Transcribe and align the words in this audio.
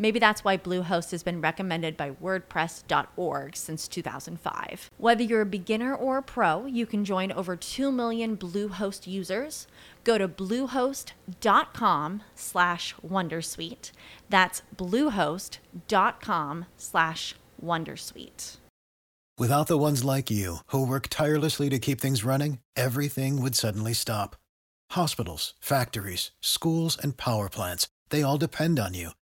Maybe 0.00 0.18
that's 0.18 0.42
why 0.42 0.56
Bluehost 0.56 1.10
has 1.10 1.22
been 1.22 1.42
recommended 1.42 1.94
by 1.94 2.12
WordPress.org 2.12 3.54
since 3.54 3.86
2005. 3.86 4.90
Whether 4.96 5.22
you're 5.22 5.42
a 5.42 5.46
beginner 5.46 5.94
or 5.94 6.16
a 6.16 6.22
pro, 6.22 6.64
you 6.64 6.86
can 6.86 7.04
join 7.04 7.30
over 7.30 7.54
2 7.54 7.92
million 7.92 8.34
Bluehost 8.34 9.06
users. 9.06 9.66
Go 10.02 10.16
to 10.16 10.26
bluehost.com 10.26 12.22
slash 12.34 12.94
Wondersuite. 13.06 13.92
That's 14.30 14.62
bluehost.com 14.74 16.64
slash 16.78 17.34
Wondersuite. 17.62 18.56
Without 19.36 19.66
the 19.66 19.78
ones 19.78 20.02
like 20.02 20.30
you, 20.30 20.56
who 20.68 20.86
work 20.86 21.08
tirelessly 21.10 21.68
to 21.68 21.78
keep 21.78 22.00
things 22.00 22.24
running, 22.24 22.58
everything 22.74 23.42
would 23.42 23.54
suddenly 23.54 23.92
stop. 23.92 24.36
Hospitals, 24.92 25.52
factories, 25.60 26.30
schools, 26.40 26.96
and 26.96 27.18
power 27.18 27.50
plants, 27.50 27.88
they 28.08 28.22
all 28.22 28.38
depend 28.38 28.80
on 28.80 28.94
you. 28.94 29.10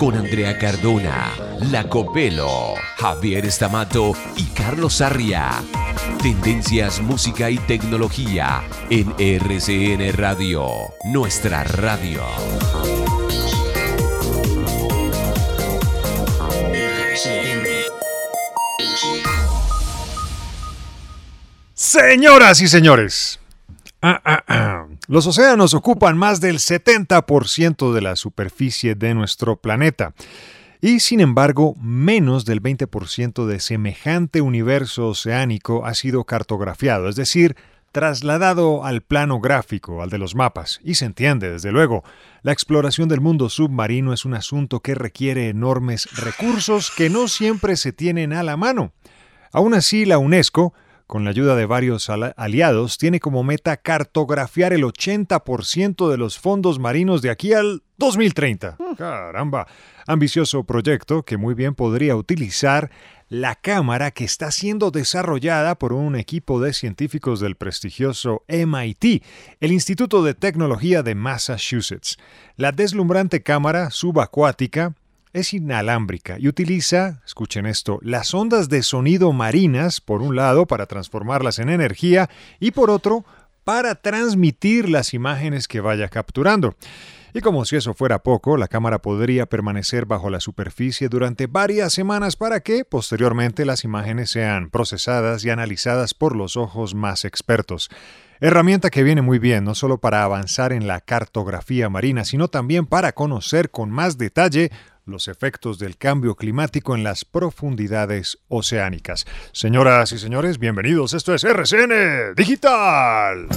con 0.00 0.16
Andrea 0.16 0.56
Cardona, 0.56 1.30
Lacopelo, 1.70 2.72
Javier 2.96 3.44
Stamato 3.52 4.14
y 4.34 4.44
Carlos 4.44 5.02
Arria. 5.02 5.62
Tendencias, 6.22 7.02
música 7.02 7.50
y 7.50 7.58
tecnología 7.58 8.62
en 8.88 9.14
RCN 9.18 10.10
Radio, 10.16 10.70
nuestra 11.04 11.64
radio. 11.64 12.22
Señoras 21.74 22.62
y 22.62 22.68
señores, 22.68 23.38
ah, 24.00 24.18
ah, 24.24 24.44
ah. 24.48 24.89
Los 25.10 25.26
océanos 25.26 25.74
ocupan 25.74 26.16
más 26.16 26.40
del 26.40 26.58
70% 26.58 27.92
de 27.92 28.00
la 28.00 28.14
superficie 28.14 28.94
de 28.94 29.12
nuestro 29.12 29.56
planeta 29.56 30.14
y 30.80 31.00
sin 31.00 31.18
embargo 31.18 31.74
menos 31.82 32.44
del 32.44 32.62
20% 32.62 33.44
de 33.44 33.58
semejante 33.58 34.40
universo 34.40 35.08
oceánico 35.08 35.84
ha 35.84 35.94
sido 35.94 36.22
cartografiado, 36.22 37.08
es 37.08 37.16
decir, 37.16 37.56
trasladado 37.90 38.84
al 38.84 39.00
plano 39.00 39.40
gráfico, 39.40 40.00
al 40.00 40.10
de 40.10 40.18
los 40.18 40.36
mapas. 40.36 40.78
Y 40.84 40.94
se 40.94 41.06
entiende, 41.06 41.50
desde 41.50 41.72
luego, 41.72 42.04
la 42.42 42.52
exploración 42.52 43.08
del 43.08 43.20
mundo 43.20 43.48
submarino 43.48 44.12
es 44.12 44.24
un 44.24 44.34
asunto 44.34 44.78
que 44.78 44.94
requiere 44.94 45.48
enormes 45.48 46.08
recursos 46.20 46.92
que 46.96 47.10
no 47.10 47.26
siempre 47.26 47.74
se 47.74 47.92
tienen 47.92 48.32
a 48.32 48.44
la 48.44 48.56
mano. 48.56 48.92
Aún 49.50 49.74
así, 49.74 50.04
la 50.04 50.18
UNESCO, 50.18 50.72
con 51.10 51.24
la 51.24 51.30
ayuda 51.30 51.56
de 51.56 51.66
varios 51.66 52.08
aliados, 52.08 52.96
tiene 52.96 53.18
como 53.18 53.42
meta 53.42 53.76
cartografiar 53.78 54.72
el 54.72 54.84
80% 54.84 56.08
de 56.08 56.16
los 56.16 56.38
fondos 56.38 56.78
marinos 56.78 57.20
de 57.20 57.30
aquí 57.30 57.52
al 57.52 57.82
2030. 57.98 58.76
Caramba, 58.96 59.66
ambicioso 60.06 60.62
proyecto 60.62 61.24
que 61.24 61.36
muy 61.36 61.54
bien 61.54 61.74
podría 61.74 62.14
utilizar 62.14 62.92
la 63.28 63.56
cámara 63.56 64.12
que 64.12 64.22
está 64.22 64.52
siendo 64.52 64.92
desarrollada 64.92 65.74
por 65.74 65.94
un 65.94 66.14
equipo 66.14 66.60
de 66.60 66.72
científicos 66.72 67.40
del 67.40 67.56
prestigioso 67.56 68.44
MIT, 68.46 69.24
el 69.58 69.72
Instituto 69.72 70.22
de 70.22 70.34
Tecnología 70.34 71.02
de 71.02 71.16
Massachusetts. 71.16 72.18
La 72.54 72.70
deslumbrante 72.70 73.42
cámara 73.42 73.90
subacuática 73.90 74.94
es 75.32 75.54
inalámbrica 75.54 76.38
y 76.38 76.48
utiliza, 76.48 77.22
escuchen 77.24 77.66
esto, 77.66 77.98
las 78.02 78.34
ondas 78.34 78.68
de 78.68 78.82
sonido 78.82 79.32
marinas, 79.32 80.00
por 80.00 80.22
un 80.22 80.36
lado, 80.36 80.66
para 80.66 80.86
transformarlas 80.86 81.58
en 81.58 81.68
energía 81.68 82.28
y 82.58 82.72
por 82.72 82.90
otro, 82.90 83.24
para 83.64 83.94
transmitir 83.94 84.88
las 84.88 85.14
imágenes 85.14 85.68
que 85.68 85.80
vaya 85.80 86.08
capturando. 86.08 86.74
Y 87.32 87.40
como 87.40 87.64
si 87.64 87.76
eso 87.76 87.94
fuera 87.94 88.24
poco, 88.24 88.56
la 88.56 88.66
cámara 88.66 89.00
podría 89.00 89.46
permanecer 89.46 90.04
bajo 90.04 90.30
la 90.30 90.40
superficie 90.40 91.08
durante 91.08 91.46
varias 91.46 91.92
semanas 91.92 92.34
para 92.34 92.58
que, 92.60 92.84
posteriormente, 92.84 93.64
las 93.64 93.84
imágenes 93.84 94.30
sean 94.30 94.68
procesadas 94.70 95.44
y 95.44 95.50
analizadas 95.50 96.12
por 96.12 96.34
los 96.34 96.56
ojos 96.56 96.96
más 96.96 97.24
expertos. 97.24 97.88
Herramienta 98.40 98.90
que 98.90 99.04
viene 99.04 99.22
muy 99.22 99.38
bien 99.38 99.64
no 99.64 99.74
solo 99.74 99.98
para 99.98 100.24
avanzar 100.24 100.72
en 100.72 100.88
la 100.88 101.00
cartografía 101.00 101.88
marina, 101.88 102.24
sino 102.24 102.48
también 102.48 102.86
para 102.86 103.12
conocer 103.12 103.70
con 103.70 103.90
más 103.90 104.18
detalle 104.18 104.72
los 105.10 105.28
efectos 105.28 105.78
del 105.78 105.96
cambio 105.96 106.34
climático 106.34 106.94
en 106.94 107.04
las 107.04 107.24
profundidades 107.24 108.38
oceánicas. 108.48 109.26
Señoras 109.52 110.12
y 110.12 110.18
señores, 110.18 110.58
bienvenidos. 110.58 111.14
Esto 111.14 111.34
es 111.34 111.44
RCN 111.44 112.34
Digital. 112.36 113.48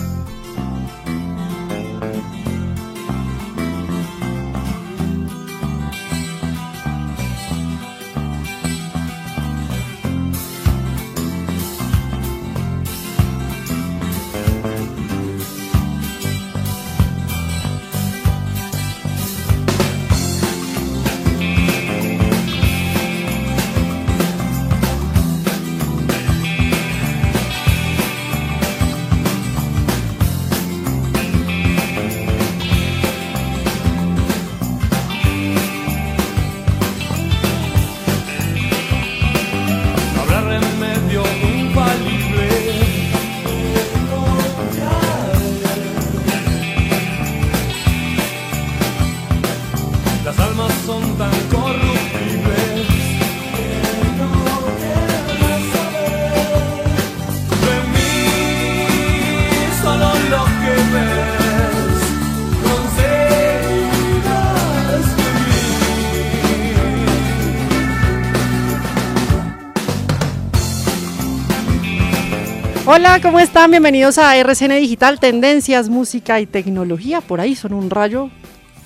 Hola, 72.85 73.19
¿cómo 73.21 73.39
están? 73.39 73.71
Bienvenidos 73.71 74.17
a 74.17 74.35
RCN 74.37 74.75
Digital, 74.79 75.19
Tendencias, 75.19 75.87
Música 75.89 76.39
y 76.41 76.45
Tecnología. 76.45 77.21
Por 77.21 77.39
ahí 77.39 77.55
son 77.55 77.73
un 77.73 77.89
rayo 77.89 78.29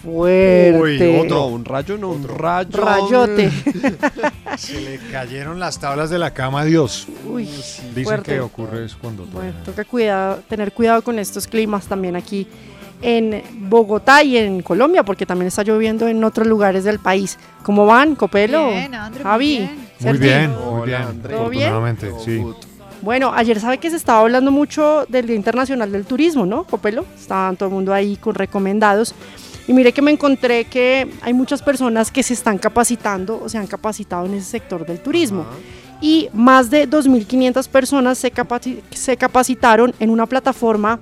fuerte. 0.03 0.79
Uy, 0.79 1.15
otro. 1.19 1.35
No, 1.38 1.47
un 1.47 1.65
rayo, 1.65 1.97
no, 1.97 2.09
un 2.11 2.27
rayo. 2.27 2.69
Rayote. 2.71 3.49
Se 4.57 4.79
le 4.81 4.99
cayeron 5.11 5.59
las 5.59 5.79
tablas 5.79 6.11
de 6.11 6.19
la 6.19 6.31
cama 6.31 6.61
a 6.61 6.65
Dios. 6.65 7.07
Uy, 7.27 7.45
Dicen 7.45 8.03
fuerte. 8.03 8.33
que 8.33 8.39
ocurre 8.39 8.85
eso 8.85 8.97
cuando 9.01 9.25
Bueno, 9.25 9.53
toca 9.65 9.83
cuidado, 9.83 10.41
tener 10.47 10.73
cuidado 10.73 11.01
con 11.01 11.17
estos 11.17 11.47
climas 11.47 11.88
también 11.88 12.15
aquí 12.15 12.47
en 13.01 13.43
Bogotá 13.69 14.23
y 14.23 14.38
en 14.38 14.61
Colombia, 14.61 15.03
porque 15.03 15.25
también 15.25 15.47
está 15.47 15.63
lloviendo 15.63 16.07
en 16.07 16.23
otros 16.23 16.45
lugares 16.47 16.83
del 16.83 17.00
país. 17.00 17.38
¿Cómo 17.63 17.88
van, 17.88 18.15
Copelo? 18.15 18.69
Bien, 18.69 18.93
André, 18.93 19.23
muy 19.23 19.31
Javi. 19.31 19.57
bien. 19.57 19.88
Muy 20.00 20.17
bien, 20.19 20.51
muy 20.51 20.59
Hola, 20.67 20.85
bien. 20.85 21.01
André. 21.01 21.35
¿Todo 21.35 21.50
bien? 21.50 21.97
Sí. 22.23 22.43
Bueno, 23.07 23.31
ayer 23.33 23.57
sabe 23.62 23.77
que 23.77 23.89
se 23.89 23.95
estaba 23.95 24.19
hablando 24.19 24.51
mucho 24.51 25.06
del 25.07 25.27
Día 25.27 25.38
Internacional 25.38 25.89
del 25.89 26.04
Turismo, 26.06 26.45
¿no, 26.45 26.65
Copelo? 26.65 27.06
Estaban 27.18 27.56
todo 27.56 27.69
el 27.69 27.74
mundo 27.75 27.94
ahí 27.94 28.18
con 28.18 28.36
recomendados. 28.36 29.15
Y 29.65 29.71
mire 29.71 29.94
que 29.94 30.01
me 30.01 30.12
encontré 30.12 30.65
que 30.65 31.09
hay 31.21 31.31
muchas 31.31 31.62
personas 31.62 32.12
que 32.12 32.21
se 32.21 32.33
están 32.33 32.57
capacitando 32.57 33.42
o 33.42 33.48
se 33.48 33.57
han 33.57 33.65
capacitado 33.65 34.25
en 34.25 34.33
ese 34.33 34.50
sector 34.50 34.86
del 34.86 35.00
turismo. 35.00 35.45
Y 36.01 36.27
más 36.33 36.69
de 36.69 36.86
2.500 36.86 37.69
personas 37.69 38.18
se, 38.18 38.30
capaci- 38.30 38.81
se 38.92 39.15
capacitaron 39.15 39.94
en 40.01 40.10
una 40.10 40.25
plataforma 40.25 41.00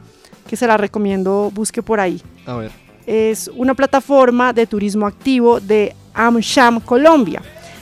que 0.47 0.55
se 0.55 0.67
la 0.67 0.77
recomiendo, 0.77 1.49
busque 1.55 1.81
por 1.81 1.99
ahí. 1.99 2.21
A 2.45 2.53
ver. 2.57 2.71
Es 3.07 3.47
una 3.55 3.73
plataforma 3.73 4.53
de 4.53 4.67
turismo 4.67 5.07
activo 5.07 5.59
de 5.59 5.95
AmSham 6.13 6.81
Colombia. 6.81 7.41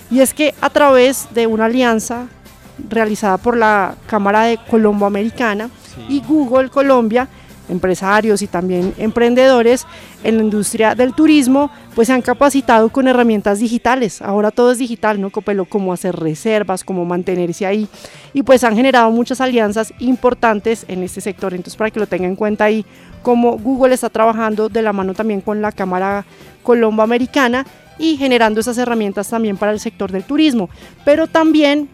Y 0.09 0.21
es 0.21 0.33
que 0.33 0.55
a 0.61 0.69
través 0.69 1.27
de 1.33 1.45
una 1.45 1.65
alianza 1.65 2.29
realizada 2.89 3.37
por 3.37 3.57
la 3.57 3.95
Cámara 4.07 4.43
de 4.43 4.57
Colombo 4.69 5.05
Americana 5.05 5.69
y 6.09 6.21
Google 6.21 6.69
Colombia, 6.69 7.27
empresarios 7.69 8.41
y 8.41 8.47
también 8.47 8.93
emprendedores 8.97 9.85
en 10.23 10.37
la 10.37 10.43
industria 10.43 10.95
del 10.95 11.13
turismo, 11.13 11.71
pues 11.95 12.07
se 12.07 12.13
han 12.13 12.21
capacitado 12.21 12.89
con 12.89 13.07
herramientas 13.07 13.59
digitales. 13.59 14.21
Ahora 14.21 14.51
todo 14.51 14.71
es 14.71 14.77
digital, 14.77 15.21
¿no, 15.21 15.29
Copelo? 15.29 15.65
Cómo 15.65 15.93
hacer 15.93 16.15
reservas, 16.15 16.83
cómo 16.83 17.05
mantenerse 17.05 17.65
ahí. 17.65 17.87
Y 18.33 18.43
pues 18.43 18.63
han 18.63 18.75
generado 18.75 19.11
muchas 19.11 19.41
alianzas 19.41 19.93
importantes 19.99 20.85
en 20.87 21.03
este 21.03 21.21
sector. 21.21 21.53
Entonces, 21.53 21.77
para 21.77 21.91
que 21.91 21.99
lo 21.99 22.07
tengan 22.07 22.31
en 22.31 22.35
cuenta 22.35 22.65
ahí, 22.65 22.85
cómo 23.21 23.57
Google 23.57 23.93
está 23.93 24.09
trabajando 24.09 24.69
de 24.69 24.81
la 24.81 24.93
mano 24.93 25.13
también 25.13 25.41
con 25.41 25.61
la 25.61 25.71
Cámara 25.71 26.25
Colombo 26.63 27.01
Americana 27.01 27.65
y 27.97 28.17
generando 28.17 28.59
esas 28.59 28.77
herramientas 28.77 29.29
también 29.29 29.57
para 29.57 29.71
el 29.71 29.79
sector 29.79 30.11
del 30.11 30.23
turismo. 30.23 30.69
Pero 31.05 31.27
también 31.27 31.89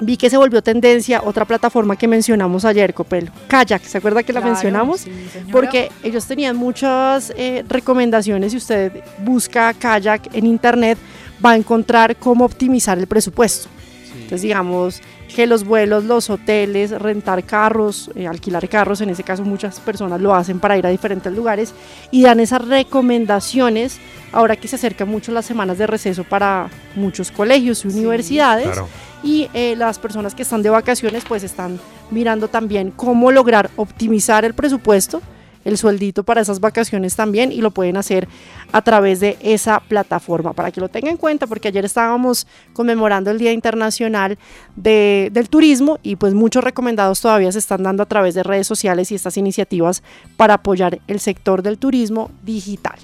vi 0.00 0.16
que 0.16 0.28
se 0.30 0.36
volvió 0.36 0.62
tendencia 0.62 1.22
otra 1.24 1.44
plataforma 1.44 1.96
que 1.96 2.08
mencionamos 2.08 2.64
ayer, 2.64 2.94
Copelo, 2.94 3.30
Kayak. 3.48 3.82
¿Se 3.84 3.98
acuerda 3.98 4.22
que 4.22 4.32
la 4.32 4.40
Claro, 4.40 4.54
mencionamos? 4.54 5.00
sí. 5.02 5.10
Porque 5.52 5.90
ellos 6.02 6.26
tenían 6.26 6.56
muchas 6.56 7.32
eh, 7.36 7.64
recomendaciones. 7.68 8.52
Si 8.52 8.58
usted 8.58 8.92
busca 9.18 9.72
kayak 9.74 10.34
en 10.34 10.46
internet, 10.46 10.98
va 11.44 11.50
a 11.52 11.56
encontrar 11.56 12.16
cómo 12.16 12.44
optimizar 12.44 12.98
el 12.98 13.06
presupuesto. 13.06 13.68
Entonces, 14.14 14.42
digamos 14.42 15.02
que 15.34 15.46
los 15.46 15.64
vuelos, 15.64 16.04
los 16.04 16.30
hoteles, 16.30 16.90
rentar 16.92 17.42
carros, 17.44 18.10
eh, 18.14 18.26
alquilar 18.28 18.68
carros, 18.68 19.00
en 19.00 19.10
ese 19.10 19.22
caso 19.24 19.42
muchas 19.44 19.80
personas 19.80 20.20
lo 20.20 20.34
hacen 20.34 20.60
para 20.60 20.78
ir 20.78 20.86
a 20.86 20.90
diferentes 20.90 21.32
lugares 21.32 21.74
y 22.10 22.22
dan 22.22 22.38
esas 22.40 22.66
recomendaciones 22.66 23.98
ahora 24.32 24.56
que 24.56 24.68
se 24.68 24.76
acercan 24.76 25.08
mucho 25.08 25.32
las 25.32 25.44
semanas 25.46 25.78
de 25.78 25.86
receso 25.86 26.24
para 26.24 26.68
muchos 26.96 27.30
colegios 27.30 27.84
y 27.84 27.88
universidades 27.88 28.66
Claro. 28.66 28.88
y 29.22 29.48
eh, 29.54 29.74
las 29.76 29.98
personas 29.98 30.34
que 30.34 30.42
están 30.42 30.62
de 30.62 30.70
vacaciones 30.70 31.24
pues 31.26 31.42
están 31.42 31.78
mirando 32.10 32.48
también 32.48 32.90
cómo 32.90 33.30
lograr 33.30 33.70
optimizar 33.76 34.44
el 34.44 34.54
presupuesto, 34.54 35.22
el 35.64 35.78
sueldito 35.78 36.24
para 36.24 36.40
esas 36.40 36.60
vacaciones 36.60 37.16
también 37.16 37.52
y 37.52 37.60
lo 37.60 37.70
pueden 37.70 37.96
hacer 37.96 38.28
a 38.72 38.82
través 38.82 39.20
de 39.20 39.36
esa 39.40 39.80
plataforma 39.80 40.52
para 40.52 40.70
que 40.70 40.80
lo 40.80 40.88
tengan 40.88 41.12
en 41.12 41.16
cuenta 41.16 41.46
porque 41.46 41.68
ayer 41.68 41.84
estábamos 41.84 42.46
conmemorando 42.72 43.30
el 43.30 43.38
Día 43.38 43.52
Internacional 43.52 44.38
de- 44.76 45.30
del 45.32 45.48
Turismo 45.48 45.98
y 46.02 46.16
pues 46.16 46.34
muchos 46.34 46.62
recomendados 46.64 47.20
todavía 47.20 47.50
se 47.52 47.58
están 47.58 47.82
dando 47.82 48.02
a 48.02 48.06
través 48.06 48.34
de 48.34 48.42
redes 48.42 48.66
sociales 48.66 49.10
y 49.10 49.14
estas 49.14 49.36
iniciativas 49.36 50.02
para 50.36 50.54
apoyar 50.54 51.00
el 51.06 51.20
sector 51.20 51.62
del 51.62 51.78
turismo 51.78 52.30
digital. 52.42 52.98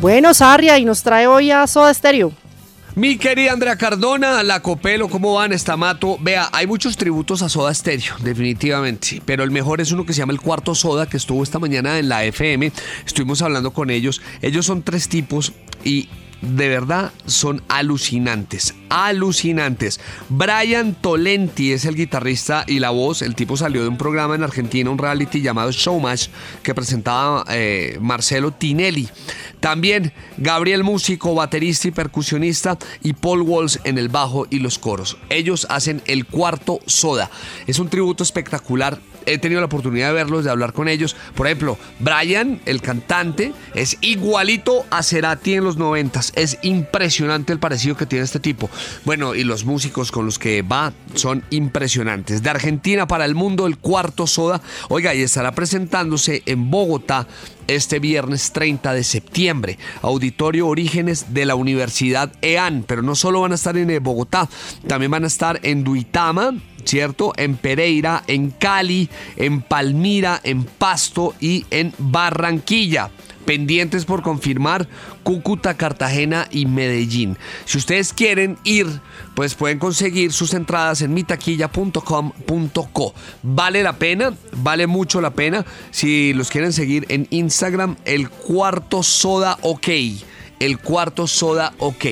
Bueno, 0.00 0.34
Sarria, 0.34 0.78
y 0.78 0.84
nos 0.84 1.02
trae 1.02 1.26
hoy 1.26 1.50
a 1.50 1.66
Soda 1.66 1.92
Stereo. 1.94 2.32
Mi 2.96 3.16
querida 3.16 3.52
Andrea 3.52 3.76
Cardona, 3.76 4.44
la 4.44 4.60
Copelo, 4.60 5.08
¿cómo 5.08 5.34
van? 5.34 5.52
Estamato. 5.52 6.16
Vea, 6.20 6.48
hay 6.52 6.68
muchos 6.68 6.96
tributos 6.96 7.42
a 7.42 7.48
Soda 7.48 7.74
Stereo, 7.74 8.14
definitivamente. 8.22 9.20
Pero 9.26 9.42
el 9.42 9.50
mejor 9.50 9.80
es 9.80 9.90
uno 9.90 10.06
que 10.06 10.12
se 10.12 10.20
llama 10.20 10.32
el 10.32 10.40
Cuarto 10.40 10.76
Soda, 10.76 11.08
que 11.08 11.16
estuvo 11.16 11.42
esta 11.42 11.58
mañana 11.58 11.98
en 11.98 12.08
la 12.08 12.24
FM. 12.24 12.70
Estuvimos 13.04 13.42
hablando 13.42 13.72
con 13.72 13.90
ellos. 13.90 14.22
Ellos 14.42 14.66
son 14.66 14.84
tres 14.84 15.08
tipos 15.08 15.52
y 15.82 16.08
de 16.40 16.68
verdad 16.68 17.10
son 17.26 17.64
alucinantes. 17.66 18.76
Alucinantes. 18.88 20.00
Brian 20.28 20.94
Tolenti 20.94 21.72
es 21.72 21.84
el 21.84 21.96
guitarrista 21.96 22.64
y 22.66 22.78
la 22.78 22.90
voz. 22.90 23.22
El 23.22 23.34
tipo 23.34 23.56
salió 23.56 23.82
de 23.82 23.88
un 23.88 23.98
programa 23.98 24.34
en 24.34 24.42
Argentina, 24.42 24.90
un 24.90 24.98
reality 24.98 25.40
llamado 25.40 25.70
Showmatch, 25.70 26.28
que 26.62 26.74
presentaba 26.74 27.44
eh, 27.48 27.98
Marcelo 28.00 28.52
Tinelli. 28.52 29.08
También 29.60 30.12
Gabriel 30.36 30.84
Músico, 30.84 31.34
baterista 31.34 31.88
y 31.88 31.90
percusionista, 31.90 32.78
y 33.02 33.14
Paul 33.14 33.42
Walsh 33.42 33.78
en 33.84 33.98
el 33.98 34.08
bajo 34.08 34.46
y 34.50 34.58
los 34.58 34.78
coros. 34.78 35.16
Ellos 35.30 35.66
hacen 35.70 36.02
el 36.06 36.26
cuarto 36.26 36.80
soda. 36.86 37.30
Es 37.66 37.78
un 37.78 37.88
tributo 37.88 38.22
espectacular. 38.22 38.98
He 39.26 39.38
tenido 39.38 39.60
la 39.60 39.66
oportunidad 39.66 40.08
de 40.08 40.14
verlos, 40.14 40.44
de 40.44 40.50
hablar 40.50 40.74
con 40.74 40.86
ellos. 40.86 41.16
Por 41.34 41.46
ejemplo, 41.46 41.78
Brian, 41.98 42.60
el 42.66 42.82
cantante, 42.82 43.54
es 43.74 43.96
igualito 44.02 44.84
a 44.90 45.02
Cerati 45.02 45.54
en 45.54 45.64
los 45.64 45.78
noventas. 45.78 46.32
Es 46.36 46.58
impresionante 46.60 47.52
el 47.52 47.58
parecido 47.58 47.96
que 47.96 48.04
tiene 48.04 48.24
este 48.24 48.40
tipo. 48.40 48.68
Bueno, 49.04 49.34
y 49.34 49.44
los 49.44 49.64
músicos 49.64 50.10
con 50.10 50.26
los 50.26 50.38
que 50.38 50.62
va 50.62 50.92
son 51.14 51.44
impresionantes. 51.50 52.42
De 52.42 52.50
Argentina 52.50 53.06
para 53.06 53.24
el 53.24 53.34
mundo, 53.34 53.66
el 53.66 53.78
cuarto 53.78 54.26
soda. 54.26 54.60
Oiga, 54.88 55.14
y 55.14 55.22
estará 55.22 55.52
presentándose 55.52 56.42
en 56.46 56.70
Bogotá 56.70 57.26
este 57.66 57.98
viernes 57.98 58.52
30 58.52 58.92
de 58.92 59.04
septiembre. 59.04 59.78
Auditorio 60.02 60.68
Orígenes 60.68 61.32
de 61.34 61.46
la 61.46 61.54
Universidad 61.54 62.32
EAN. 62.42 62.84
Pero 62.86 63.02
no 63.02 63.14
solo 63.14 63.40
van 63.40 63.52
a 63.52 63.56
estar 63.56 63.76
en 63.76 63.90
eh, 63.90 63.98
Bogotá, 63.98 64.48
también 64.86 65.10
van 65.10 65.24
a 65.24 65.28
estar 65.28 65.60
en 65.62 65.84
Duitama, 65.84 66.54
¿cierto? 66.84 67.32
En 67.36 67.56
Pereira, 67.56 68.22
en 68.26 68.50
Cali, 68.50 69.08
en 69.36 69.62
Palmira, 69.62 70.40
en 70.42 70.64
Pasto 70.64 71.34
y 71.40 71.66
en 71.70 71.92
Barranquilla. 71.98 73.10
Pendientes 73.44 74.04
por 74.04 74.22
confirmar 74.22 74.88
Cúcuta, 75.22 75.76
Cartagena 75.76 76.48
y 76.50 76.66
Medellín. 76.66 77.36
Si 77.64 77.78
ustedes 77.78 78.12
quieren 78.12 78.58
ir, 78.64 78.86
pues 79.34 79.54
pueden 79.54 79.78
conseguir 79.78 80.32
sus 80.32 80.54
entradas 80.54 81.02
en 81.02 81.14
mitaquilla.com.co. 81.14 83.14
Vale 83.42 83.82
la 83.82 83.94
pena, 83.94 84.34
vale 84.52 84.86
mucho 84.86 85.20
la 85.20 85.30
pena. 85.30 85.64
Si 85.90 86.32
los 86.32 86.50
quieren 86.50 86.72
seguir 86.72 87.06
en 87.08 87.26
Instagram, 87.30 87.96
el 88.04 88.30
cuarto 88.30 89.02
soda 89.02 89.58
ok 89.62 89.88
el 90.60 90.78
cuarto 90.78 91.26
soda 91.26 91.72
ok. 91.78 92.04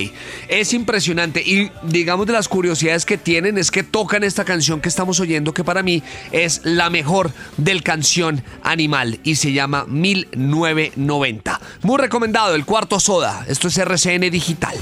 Es 0.48 0.72
impresionante 0.72 1.42
y 1.42 1.70
digamos 1.82 2.26
de 2.26 2.32
las 2.32 2.48
curiosidades 2.48 3.04
que 3.06 3.18
tienen 3.18 3.58
es 3.58 3.70
que 3.70 3.82
tocan 3.82 4.24
esta 4.24 4.44
canción 4.44 4.80
que 4.80 4.88
estamos 4.88 5.20
oyendo 5.20 5.54
que 5.54 5.64
para 5.64 5.82
mí 5.82 6.02
es 6.30 6.60
la 6.64 6.90
mejor 6.90 7.32
del 7.56 7.82
canción 7.82 8.42
animal 8.62 9.20
y 9.24 9.36
se 9.36 9.52
llama 9.52 9.84
1990. 9.86 11.60
Muy 11.82 11.98
recomendado 11.98 12.54
el 12.54 12.64
cuarto 12.64 13.00
soda. 13.00 13.44
Esto 13.48 13.68
es 13.68 13.78
RCN 13.78 14.30
Digital. 14.30 14.76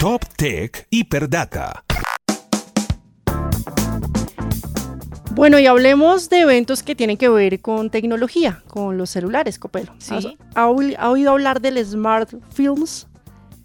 Top 0.00 0.24
Tech 0.36 0.88
Hiperdata. 0.90 1.84
Bueno, 5.34 5.58
y 5.58 5.66
hablemos 5.66 6.28
de 6.28 6.40
eventos 6.40 6.82
que 6.82 6.94
tienen 6.94 7.16
que 7.16 7.28
ver 7.28 7.60
con 7.60 7.90
tecnología, 7.90 8.62
con 8.68 8.98
los 8.98 9.10
celulares, 9.10 9.58
Copelo. 9.58 9.92
Sí. 9.98 10.14
¿Has- 10.14 10.26
¿Ha, 10.54 10.68
oí- 10.68 10.94
ha 10.98 11.10
oído 11.10 11.30
hablar 11.30 11.60
del 11.60 11.82
Smart 11.84 12.30
Films? 12.52 13.06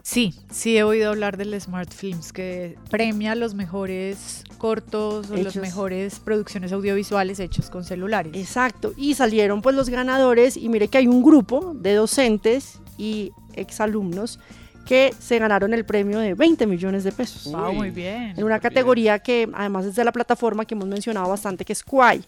Sí, 0.02 0.34
sí 0.50 0.78
he 0.78 0.84
oído 0.84 1.10
hablar 1.10 1.36
del 1.36 1.60
Smart 1.60 1.92
Films 1.94 2.32
que 2.32 2.78
premia 2.90 3.36
los 3.36 3.54
mejores 3.54 4.46
cortos 4.58 5.30
o 5.30 5.36
las 5.36 5.58
mejores 5.58 6.22
producciones 6.22 6.72
audiovisuales 6.72 7.40
hechos 7.42 7.70
con 7.70 7.84
celulares. 7.84 8.32
Exacto, 8.36 8.94
y 8.96 9.16
salieron 9.16 9.62
pues 9.62 9.76
los 9.76 9.90
ganadores 9.90 10.56
y 10.56 10.70
mire 10.70 10.88
que 10.88 11.00
hay 11.00 11.08
un 11.08 11.22
grupo 11.22 11.74
de 11.76 11.94
docentes 11.96 12.80
y 12.98 13.34
exalumnos 13.54 14.40
que 14.88 15.14
se 15.20 15.38
ganaron 15.38 15.74
el 15.74 15.86
premio 15.86 16.20
de 16.20 16.34
20 16.34 16.66
millones 16.66 17.04
de 17.04 17.12
pesos. 17.12 17.52
Wow, 17.52 17.74
muy 17.74 17.90
bien. 17.92 18.34
en 18.38 18.44
una 18.44 18.60
categoría 18.60 19.20
que 19.20 19.50
además 19.54 19.86
es 19.86 19.96
de 19.96 20.04
la 20.06 20.14
plataforma 20.14 20.64
que 20.66 20.76
hemos 20.76 20.88
mencionado 20.88 21.28
bastante, 21.30 21.66
que 21.66 21.74
es 21.74 21.84
Kwai. 21.84 22.24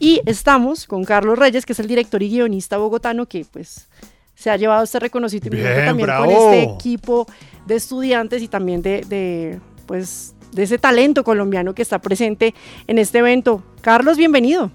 Y 0.00 0.20
estamos 0.26 0.86
con 0.86 1.04
Carlos 1.04 1.38
Reyes, 1.38 1.64
que 1.64 1.72
es 1.72 1.78
el 1.78 1.86
director 1.86 2.22
y 2.22 2.28
guionista 2.30 2.76
bogotano, 2.78 3.26
que 3.26 3.44
pues 3.50 3.88
se 4.34 4.50
ha 4.50 4.56
llevado 4.56 4.84
este 4.84 4.98
reconocimiento 4.98 5.56
Bien, 5.56 5.84
también 5.86 6.06
bravo. 6.06 6.26
con 6.26 6.34
este 6.34 6.62
equipo 6.62 7.26
de 7.66 7.76
estudiantes 7.76 8.42
y 8.42 8.48
también 8.48 8.82
de, 8.82 9.02
de, 9.08 9.60
pues, 9.86 10.34
de 10.52 10.64
ese 10.64 10.78
talento 10.78 11.22
colombiano 11.24 11.74
que 11.74 11.82
está 11.82 12.00
presente 12.00 12.54
en 12.86 12.98
este 12.98 13.18
evento. 13.18 13.62
Carlos, 13.80 14.16
bienvenido. 14.16 14.70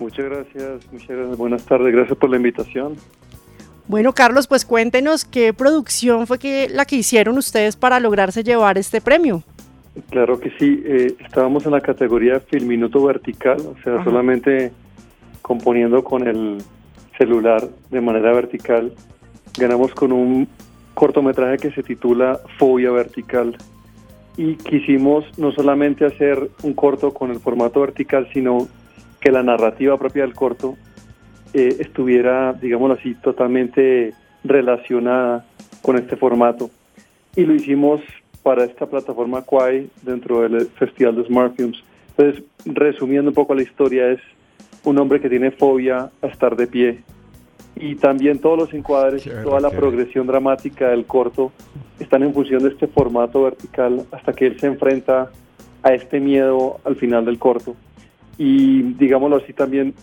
Muchas 0.00 0.24
gracias, 0.24 0.92
muchas 0.92 1.08
gracias. 1.08 1.36
Buenas 1.36 1.64
tardes, 1.64 1.92
gracias 1.92 2.18
por 2.18 2.30
la 2.30 2.36
invitación. 2.36 2.96
Bueno, 3.86 4.12
Carlos, 4.14 4.46
pues 4.46 4.64
cuéntenos 4.64 5.24
qué 5.24 5.52
producción 5.52 6.26
fue 6.26 6.38
que 6.38 6.68
la 6.70 6.86
que 6.86 6.96
hicieron 6.96 7.36
ustedes 7.36 7.76
para 7.76 8.00
lograrse 8.00 8.42
llevar 8.42 8.78
este 8.78 9.00
premio. 9.00 9.42
Claro 10.10 10.40
que 10.40 10.50
sí, 10.58 10.82
eh, 10.84 11.14
estábamos 11.20 11.66
en 11.66 11.72
la 11.72 11.80
categoría 11.80 12.40
Filminuto 12.40 13.04
Vertical, 13.04 13.58
o 13.60 13.76
sea, 13.84 13.96
Ajá. 13.96 14.04
solamente 14.04 14.72
componiendo 15.42 16.02
con 16.02 16.26
el 16.26 16.58
celular 17.18 17.68
de 17.90 18.00
manera 18.00 18.32
vertical. 18.32 18.92
Ganamos 19.56 19.92
con 19.92 20.10
un 20.10 20.48
cortometraje 20.94 21.58
que 21.58 21.70
se 21.70 21.82
titula 21.82 22.40
Fobia 22.58 22.90
Vertical 22.90 23.56
y 24.36 24.56
quisimos 24.56 25.24
no 25.38 25.52
solamente 25.52 26.06
hacer 26.06 26.50
un 26.62 26.74
corto 26.74 27.12
con 27.12 27.30
el 27.30 27.38
formato 27.38 27.80
vertical, 27.80 28.28
sino 28.32 28.66
que 29.20 29.30
la 29.30 29.42
narrativa 29.42 29.96
propia 29.96 30.22
del 30.22 30.34
corto 30.34 30.76
eh, 31.54 31.76
estuviera, 31.78 32.52
digámoslo 32.52 32.96
así, 32.96 33.14
totalmente 33.14 34.12
relacionada 34.42 35.46
con 35.82 35.96
este 35.96 36.16
formato. 36.16 36.70
Y 37.36 37.44
lo 37.44 37.54
hicimos 37.54 38.00
para 38.42 38.64
esta 38.64 38.86
plataforma 38.86 39.42
Quai 39.42 39.88
dentro 40.02 40.42
del 40.42 40.66
Festival 40.66 41.16
de 41.16 41.24
Smart 41.24 41.56
Films. 41.56 41.82
Entonces, 42.16 42.44
resumiendo 42.66 43.30
un 43.30 43.34
poco 43.34 43.54
la 43.54 43.62
historia, 43.62 44.10
es 44.10 44.20
un 44.84 44.98
hombre 44.98 45.20
que 45.20 45.28
tiene 45.28 45.50
fobia 45.50 46.10
a 46.20 46.26
estar 46.26 46.56
de 46.56 46.66
pie. 46.66 46.98
Y 47.76 47.96
también 47.96 48.38
todos 48.38 48.58
los 48.58 48.74
encuadres, 48.74 49.24
Qué 49.24 49.30
toda 49.30 49.60
la 49.60 49.70
progresión 49.70 50.26
dramática 50.26 50.88
del 50.88 51.06
corto 51.06 51.52
están 51.98 52.22
en 52.22 52.34
función 52.34 52.62
de 52.62 52.70
este 52.70 52.86
formato 52.86 53.42
vertical 53.42 54.04
hasta 54.12 54.32
que 54.32 54.46
él 54.46 54.60
se 54.60 54.66
enfrenta 54.66 55.30
a 55.82 55.94
este 55.94 56.20
miedo 56.20 56.78
al 56.84 56.96
final 56.96 57.24
del 57.24 57.38
corto. 57.38 57.74
Y 58.38 58.82
digámoslo 58.94 59.36
así 59.36 59.52
también, 59.52 59.94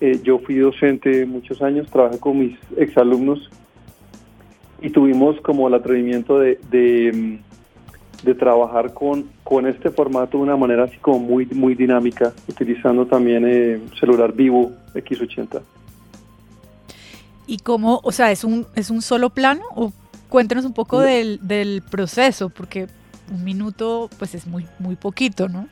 eh, 0.00 0.20
yo 0.22 0.38
fui 0.38 0.56
docente 0.56 1.26
muchos 1.26 1.60
años, 1.62 1.90
trabajé 1.90 2.18
con 2.18 2.38
mis 2.38 2.56
exalumnos 2.76 3.50
y 4.80 4.90
tuvimos 4.90 5.40
como 5.40 5.66
el 5.68 5.74
atrevimiento 5.74 6.38
de, 6.38 6.60
de, 6.70 7.12
mm, 7.12 8.24
de 8.24 8.34
trabajar 8.34 8.94
con, 8.94 9.28
con 9.42 9.66
este 9.66 9.90
formato 9.90 10.38
de 10.38 10.44
una 10.44 10.56
manera 10.56 10.84
así 10.84 10.96
como 10.98 11.18
muy, 11.18 11.46
muy 11.46 11.74
dinámica, 11.74 12.32
utilizando 12.48 13.06
también 13.06 13.44
eh, 13.46 13.80
celular 13.98 14.32
vivo 14.32 14.72
X80. 14.94 15.62
¿Y 17.46 17.58
cómo, 17.58 18.00
o 18.04 18.12
sea, 18.12 18.30
es 18.30 18.44
un, 18.44 18.66
es 18.76 18.90
un 18.90 19.02
solo 19.02 19.30
plano? 19.30 19.62
O 19.74 19.92
cuéntanos 20.28 20.64
un 20.64 20.74
poco 20.74 21.00
del, 21.00 21.40
del 21.42 21.82
proceso, 21.82 22.50
porque 22.50 22.86
un 23.32 23.42
minuto 23.42 24.10
pues 24.18 24.34
es 24.34 24.46
muy, 24.46 24.66
muy 24.78 24.96
poquito, 24.96 25.48
¿no? 25.48 25.66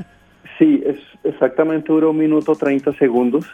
Sí, 0.59 0.83
es 0.87 0.97
exactamente 1.23 1.92
dura 1.92 2.09
un 2.09 2.16
minuto 2.16 2.54
30 2.54 2.92
segundos. 2.95 3.45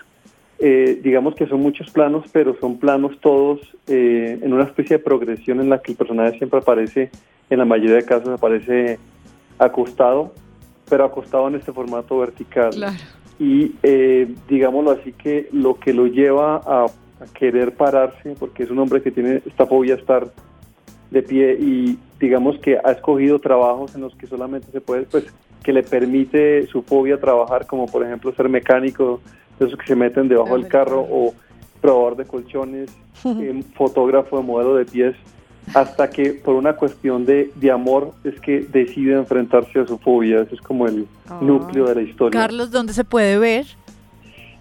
Eh, 0.64 1.00
digamos 1.02 1.34
que 1.34 1.48
son 1.48 1.60
muchos 1.60 1.90
planos, 1.90 2.24
pero 2.30 2.56
son 2.60 2.78
planos 2.78 3.18
todos 3.20 3.58
eh, 3.88 4.38
en 4.40 4.52
una 4.52 4.62
especie 4.62 4.98
de 4.98 5.02
progresión 5.02 5.60
en 5.60 5.68
la 5.68 5.82
que 5.82 5.90
el 5.90 5.98
personaje 5.98 6.38
siempre 6.38 6.60
aparece, 6.60 7.10
en 7.50 7.58
la 7.58 7.64
mayoría 7.64 7.96
de 7.96 8.04
casos 8.04 8.28
aparece 8.28 9.00
acostado, 9.58 10.32
pero 10.88 11.04
acostado 11.04 11.48
en 11.48 11.56
este 11.56 11.72
formato 11.72 12.16
vertical. 12.16 12.70
Claro. 12.70 12.94
Y 13.40 13.72
eh, 13.82 14.32
digámoslo 14.48 14.92
así 14.92 15.12
que 15.12 15.48
lo 15.50 15.80
que 15.80 15.92
lo 15.92 16.06
lleva 16.06 16.58
a, 16.58 16.84
a 16.84 17.26
querer 17.34 17.74
pararse, 17.74 18.36
porque 18.38 18.62
es 18.62 18.70
un 18.70 18.78
hombre 18.78 19.02
que 19.02 19.10
tiene 19.10 19.42
esta 19.44 19.66
fobia 19.66 19.96
estar 19.96 20.30
de 21.10 21.22
pie 21.22 21.56
y 21.60 21.98
digamos 22.20 22.56
que 22.60 22.78
ha 22.78 22.92
escogido 22.92 23.40
trabajos 23.40 23.96
en 23.96 24.02
los 24.02 24.14
que 24.14 24.28
solamente 24.28 24.70
se 24.70 24.80
puede, 24.80 25.02
pues, 25.06 25.24
que 25.64 25.72
le 25.72 25.82
permite 25.82 26.68
su 26.68 26.82
fobia 26.82 27.18
trabajar, 27.18 27.66
como 27.66 27.86
por 27.86 28.04
ejemplo 28.04 28.32
ser 28.34 28.48
mecánico, 28.48 29.20
esos 29.60 29.76
que 29.78 29.86
se 29.86 29.96
meten 29.96 30.28
debajo 30.28 30.56
del 30.56 30.68
carro, 30.68 31.00
o 31.08 31.34
probador 31.80 32.16
de 32.16 32.24
colchones, 32.24 32.90
eh, 33.24 33.62
fotógrafo 33.74 34.38
de 34.38 34.42
modelo 34.44 34.76
de 34.76 34.84
pies, 34.84 35.14
hasta 35.74 36.10
que 36.10 36.32
por 36.32 36.54
una 36.56 36.74
cuestión 36.74 37.24
de, 37.24 37.50
de 37.54 37.70
amor 37.70 38.12
es 38.24 38.38
que 38.40 38.60
decide 38.60 39.14
enfrentarse 39.14 39.78
a 39.80 39.86
su 39.86 39.96
fobia. 39.98 40.40
Ese 40.42 40.56
es 40.56 40.60
como 40.60 40.86
el 40.86 41.06
Ah. 41.28 41.38
núcleo 41.40 41.86
de 41.86 41.94
la 41.94 42.02
historia. 42.02 42.38
Carlos, 42.40 42.70
¿dónde 42.70 42.92
se 42.92 43.04
puede 43.04 43.38
ver? 43.38 43.64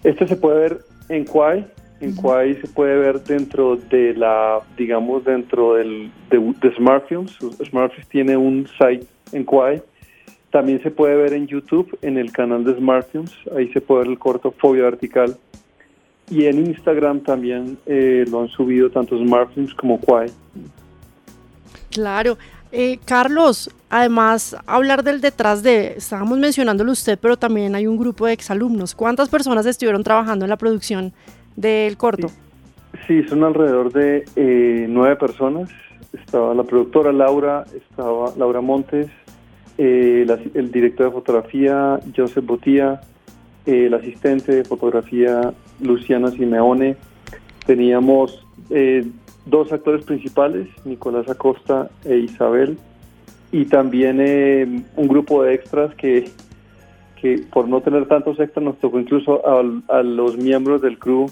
Este 0.04 0.26
se 0.26 0.36
puede 0.36 0.60
ver 0.60 0.80
en 1.08 1.24
Quai. 1.24 1.66
En 2.00 2.14
Quai 2.16 2.54
se 2.60 2.66
puede 2.68 2.96
ver 2.98 3.22
dentro 3.22 3.76
de 3.76 4.14
la, 4.14 4.58
digamos, 4.76 5.24
dentro 5.24 5.74
del, 5.74 6.10
de, 6.30 6.38
de 6.60 6.74
Smart 6.76 7.06
Films. 7.08 7.36
Smart 7.68 7.92
Films 7.92 8.08
tiene 8.08 8.36
un 8.36 8.66
site 8.78 9.06
en 9.32 9.44
Quai. 9.44 9.82
También 10.52 10.82
se 10.82 10.90
puede 10.90 11.16
ver 11.16 11.32
en 11.32 11.46
YouTube, 11.46 11.98
en 12.02 12.18
el 12.18 12.30
canal 12.30 12.62
de 12.62 12.76
Smart 12.76 13.08
Films. 13.10 13.32
Ahí 13.56 13.72
se 13.72 13.80
puede 13.80 14.02
ver 14.02 14.10
el 14.10 14.18
corto 14.18 14.52
Fobia 14.52 14.82
Vertical. 14.84 15.34
Y 16.30 16.44
en 16.44 16.66
Instagram 16.66 17.20
también 17.20 17.78
eh, 17.86 18.26
lo 18.30 18.42
han 18.42 18.48
subido 18.48 18.90
tanto 18.90 19.18
Smart 19.18 19.50
Films 19.54 19.72
como 19.74 19.98
Quai. 19.98 20.30
Claro. 21.90 22.36
Eh, 22.70 22.98
Carlos, 23.06 23.70
además, 23.88 24.54
hablar 24.66 25.02
del 25.02 25.22
detrás 25.22 25.62
de, 25.62 25.94
estábamos 25.96 26.38
mencionándolo 26.38 26.92
usted, 26.92 27.18
pero 27.20 27.38
también 27.38 27.74
hay 27.74 27.86
un 27.86 27.96
grupo 27.96 28.26
de 28.26 28.34
exalumnos. 28.34 28.94
¿Cuántas 28.94 29.30
personas 29.30 29.64
estuvieron 29.64 30.04
trabajando 30.04 30.44
en 30.44 30.50
la 30.50 30.56
producción 30.56 31.12
del 31.56 31.96
corto? 31.96 32.28
Sí, 33.06 33.22
son 33.24 33.42
alrededor 33.44 33.90
de 33.90 34.24
eh, 34.36 34.86
nueve 34.86 35.16
personas. 35.16 35.70
Estaba 36.12 36.54
la 36.54 36.62
productora 36.62 37.10
Laura, 37.10 37.64
estaba 37.74 38.34
Laura 38.36 38.60
Montes, 38.60 39.08
eh, 39.84 40.26
el 40.54 40.70
director 40.70 41.06
de 41.06 41.12
fotografía 41.12 41.98
Joseph 42.16 42.46
Botía, 42.46 43.00
eh, 43.66 43.86
el 43.86 43.94
asistente 43.94 44.54
de 44.54 44.64
fotografía 44.64 45.52
Luciana 45.80 46.30
Simeone. 46.30 46.96
Teníamos 47.66 48.46
eh, 48.70 49.04
dos 49.44 49.72
actores 49.72 50.04
principales, 50.04 50.68
Nicolás 50.84 51.28
Acosta 51.28 51.90
e 52.04 52.16
Isabel, 52.16 52.78
y 53.50 53.64
también 53.64 54.18
eh, 54.20 54.84
un 54.94 55.08
grupo 55.08 55.42
de 55.42 55.54
extras 55.54 55.92
que, 55.96 56.30
que 57.20 57.42
por 57.52 57.66
no 57.68 57.80
tener 57.80 58.06
tantos 58.06 58.38
extras 58.38 58.64
nos 58.64 58.78
tocó 58.78 59.00
incluso 59.00 59.42
a, 59.44 60.02
los 60.02 60.36
miembros 60.36 60.80
del 60.80 60.98
crew 60.98 61.26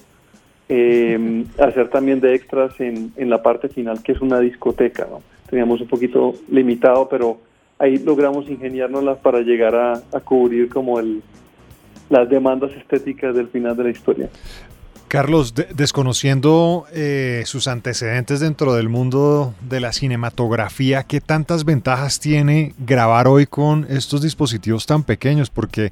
hacer 1.58 1.88
también 1.88 2.20
de 2.20 2.34
extras 2.34 2.78
en, 2.80 3.12
la 3.16 3.42
parte 3.42 3.68
final, 3.68 4.02
que 4.02 4.12
es 4.12 4.20
una 4.20 4.38
discoteca. 4.38 5.06
Teníamos 5.48 5.80
un 5.80 5.88
poquito 5.88 6.34
limitado, 6.48 7.08
pero 7.08 7.38
ahí 7.80 7.98
logramos 7.98 8.48
ingeniárnoslas 8.48 9.18
para 9.18 9.40
llegar 9.40 9.74
a, 9.74 9.92
a 10.12 10.20
cubrir 10.20 10.68
como 10.68 11.00
el, 11.00 11.22
las 12.10 12.28
demandas 12.28 12.70
estéticas 12.72 13.34
del 13.34 13.48
final 13.48 13.76
de 13.76 13.84
la 13.84 13.90
historia. 13.90 14.28
Carlos, 15.14 15.56
de- 15.56 15.66
desconociendo 15.74 16.86
eh, 16.92 17.42
sus 17.44 17.66
antecedentes 17.66 18.38
dentro 18.38 18.74
del 18.74 18.88
mundo 18.88 19.54
de 19.60 19.80
la 19.80 19.92
cinematografía, 19.92 21.02
¿qué 21.02 21.20
tantas 21.20 21.64
ventajas 21.64 22.20
tiene 22.20 22.74
grabar 22.78 23.26
hoy 23.26 23.46
con 23.46 23.88
estos 23.90 24.22
dispositivos 24.22 24.86
tan 24.86 25.02
pequeños? 25.02 25.50
Porque 25.50 25.90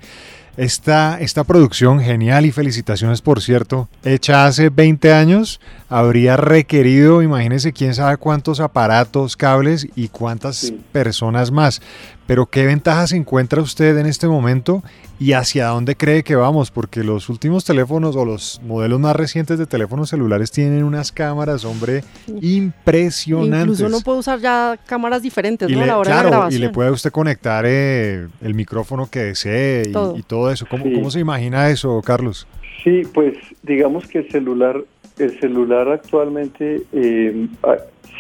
esta, 0.57 1.19
esta 1.21 1.43
producción, 1.43 1.99
genial 2.01 2.47
y 2.47 2.53
felicitaciones 2.53 3.21
por 3.21 3.43
cierto, 3.43 3.89
hecha 4.05 4.47
hace 4.47 4.69
20 4.71 5.13
años, 5.13 5.61
habría 5.89 6.37
requerido, 6.37 7.21
imagínese 7.21 7.73
quién 7.73 7.95
sabe 7.95 8.19
cuántos 8.19 8.61
aparatos, 8.61 9.37
cables 9.37 9.89
y 9.97 10.09
cuántas 10.09 10.57
Sí. 10.59 10.81
personas 10.93 11.51
más. 11.51 11.83
Pero 12.29 12.45
¿qué 12.45 12.67
ventajas 12.67 13.13
encuentra 13.13 13.63
usted 13.63 13.97
en 13.97 14.05
este 14.05 14.29
momento 14.29 14.83
y 15.19 15.33
hacia 15.33 15.69
dónde 15.69 15.97
cree 15.97 16.23
que 16.23 16.37
vamos? 16.37 16.71
Porque 16.71 17.03
los 17.03 17.31
últimos 17.31 17.65
teléfonos 17.65 18.17
o 18.17 18.27
los 18.27 18.61
modelos 18.67 19.01
más 19.01 19.17
recientes 19.17 19.59
de 19.59 19.65
teléfonos 19.65 20.11
celulares 20.11 20.51
tienen 20.53 20.85
unas 20.85 21.11
cámaras, 21.11 21.65
hombre, 21.65 22.05
impresionantes. 22.43 23.81
Incluso 23.81 23.87
uno 23.87 24.01
puede 24.05 24.19
usar 24.19 24.41
ya 24.41 24.79
cámaras 24.85 25.23
diferentes 25.23 25.71
y 25.71 25.73
¿no? 25.73 25.79
le, 25.79 25.85
a 25.85 25.87
la 25.87 25.99
hora 25.99 26.11
de 26.11 26.23
la 26.23 26.29
claro, 26.29 26.55
y 26.55 26.59
le 26.59 26.69
puede 26.69 26.91
usted 26.91 27.11
conectar 27.11 27.65
eh, 27.67 28.29
el 28.43 28.53
micrófono 28.53 29.09
que 29.11 29.21
desee 29.21 29.89
y 29.89 29.93
Todo. 29.93 30.15
y 30.15 30.23
todo 30.23 30.53
eso. 30.53 30.67
¿Cómo, 30.71 30.85
Sí. 30.85 30.93
¿Cómo 30.93 31.11
se 31.11 31.21
imagina 31.21 31.71
eso, 31.71 32.03
Carlos? 32.03 32.47
Sí, 32.85 33.05
pues 33.15 33.39
digamos 33.63 34.07
que 34.07 34.19
el 34.19 34.31
celular, 34.31 34.85
el 35.19 35.41
celular 35.41 35.89
actualmente 35.89 36.83
eh, 36.93 37.49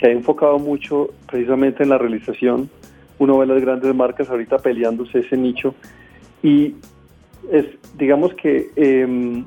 se 0.00 0.07
ha 0.07 0.11
enfocado 0.11 0.59
mucho 0.59 1.11
precisamente 1.31 1.83
en 1.83 1.91
la 1.91 1.99
realización. 1.99 2.71
Uno 3.19 3.39
ve 3.39 3.47
las 3.47 3.61
grandes 3.61 3.95
marcas 3.95 4.31
ahorita 4.31 4.59
peleándose 4.59 5.21
ese 5.21 5.37
nicho 5.37 5.75
y 6.43 6.75
es, 7.51 7.67
digamos 7.97 8.35
que 8.35 8.71
eh, 8.77 9.45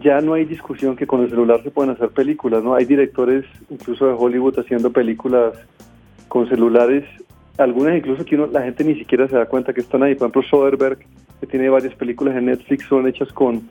ya 0.00 0.20
no 0.20 0.34
hay 0.34 0.44
discusión 0.44 0.96
que 0.96 1.06
con 1.06 1.22
el 1.22 1.30
celular 1.30 1.62
se 1.62 1.70
pueden 1.70 1.92
hacer 1.92 2.10
películas, 2.10 2.64
¿no? 2.64 2.74
Hay 2.74 2.84
directores 2.84 3.44
incluso 3.70 4.06
de 4.06 4.14
Hollywood 4.14 4.58
haciendo 4.58 4.92
películas 4.92 5.54
con 6.28 6.48
celulares, 6.48 7.04
algunas 7.58 7.96
incluso 7.96 8.24
que 8.24 8.36
la 8.36 8.62
gente 8.62 8.82
ni 8.82 8.96
siquiera 8.96 9.28
se 9.28 9.36
da 9.36 9.46
cuenta 9.46 9.72
que 9.72 9.80
están 9.80 10.02
ahí. 10.02 10.14
Por 10.14 10.28
ejemplo, 10.28 10.42
Soderbergh, 10.42 10.98
que 11.40 11.46
tiene 11.46 11.68
varias 11.68 11.94
películas 11.94 12.36
en 12.36 12.46
Netflix, 12.46 12.86
son 12.86 13.06
hechas 13.06 13.32
con, 13.32 13.68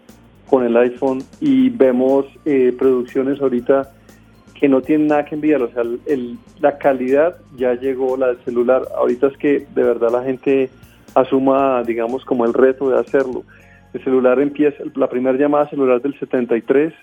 con 0.49 0.63
el 0.63 0.75
iPhone 0.77 1.21
y 1.41 1.69
vemos 1.69 2.25
eh, 2.45 2.73
producciones 2.77 3.41
ahorita 3.41 3.91
que 4.63 4.69
no 4.69 4.81
tienen 4.81 5.07
nada 5.07 5.25
que 5.25 5.35
enviar. 5.35 5.61
O 5.61 5.69
sea, 5.73 5.81
el, 5.81 6.37
la 6.61 6.77
calidad 6.77 7.35
ya 7.57 7.73
llegó, 7.73 8.15
la 8.15 8.27
del 8.27 8.37
celular. 8.45 8.83
Ahorita 8.95 9.27
es 9.27 9.35
que 9.35 9.67
de 9.75 9.83
verdad 9.83 10.09
la 10.09 10.23
gente 10.23 10.69
asuma, 11.15 11.83
digamos, 11.83 12.23
como 12.23 12.45
el 12.45 12.53
reto 12.53 12.89
de 12.89 12.97
hacerlo. 12.97 13.43
El 13.93 14.01
celular 14.05 14.39
empieza, 14.39 14.81
la 14.95 15.09
primera 15.09 15.37
llamada 15.37 15.69
celular 15.69 16.01
del 16.01 16.17
73, 16.17 16.93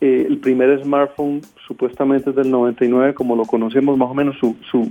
eh, 0.00 0.26
el 0.28 0.38
primer 0.38 0.82
smartphone 0.82 1.40
supuestamente 1.68 2.30
es 2.30 2.36
del 2.36 2.50
99, 2.50 3.14
como 3.14 3.36
lo 3.36 3.44
conocemos 3.44 3.96
más 3.96 4.10
o 4.10 4.14
menos 4.14 4.36
su, 4.40 4.56
su, 4.68 4.90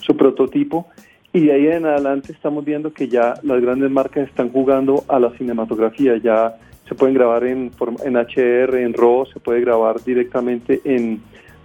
su 0.00 0.16
prototipo. 0.16 0.86
Y 1.34 1.48
de 1.48 1.52
ahí 1.52 1.66
en 1.66 1.84
adelante 1.84 2.32
estamos 2.32 2.64
viendo 2.64 2.94
que 2.94 3.08
ya 3.08 3.34
las 3.42 3.60
grandes 3.60 3.90
marcas 3.90 4.26
están 4.26 4.48
jugando 4.48 5.04
a 5.06 5.20
la 5.20 5.28
cinematografía, 5.32 6.16
ya 6.16 6.56
se 6.88 6.94
pueden 6.94 7.14
grabar 7.14 7.44
en, 7.44 7.70
en 8.06 8.16
HR, 8.16 8.76
en 8.76 8.94
RAW, 8.94 9.26
se 9.26 9.38
puede 9.38 9.60
grabar 9.60 10.02
directamente 10.02 10.80
en 10.86 11.20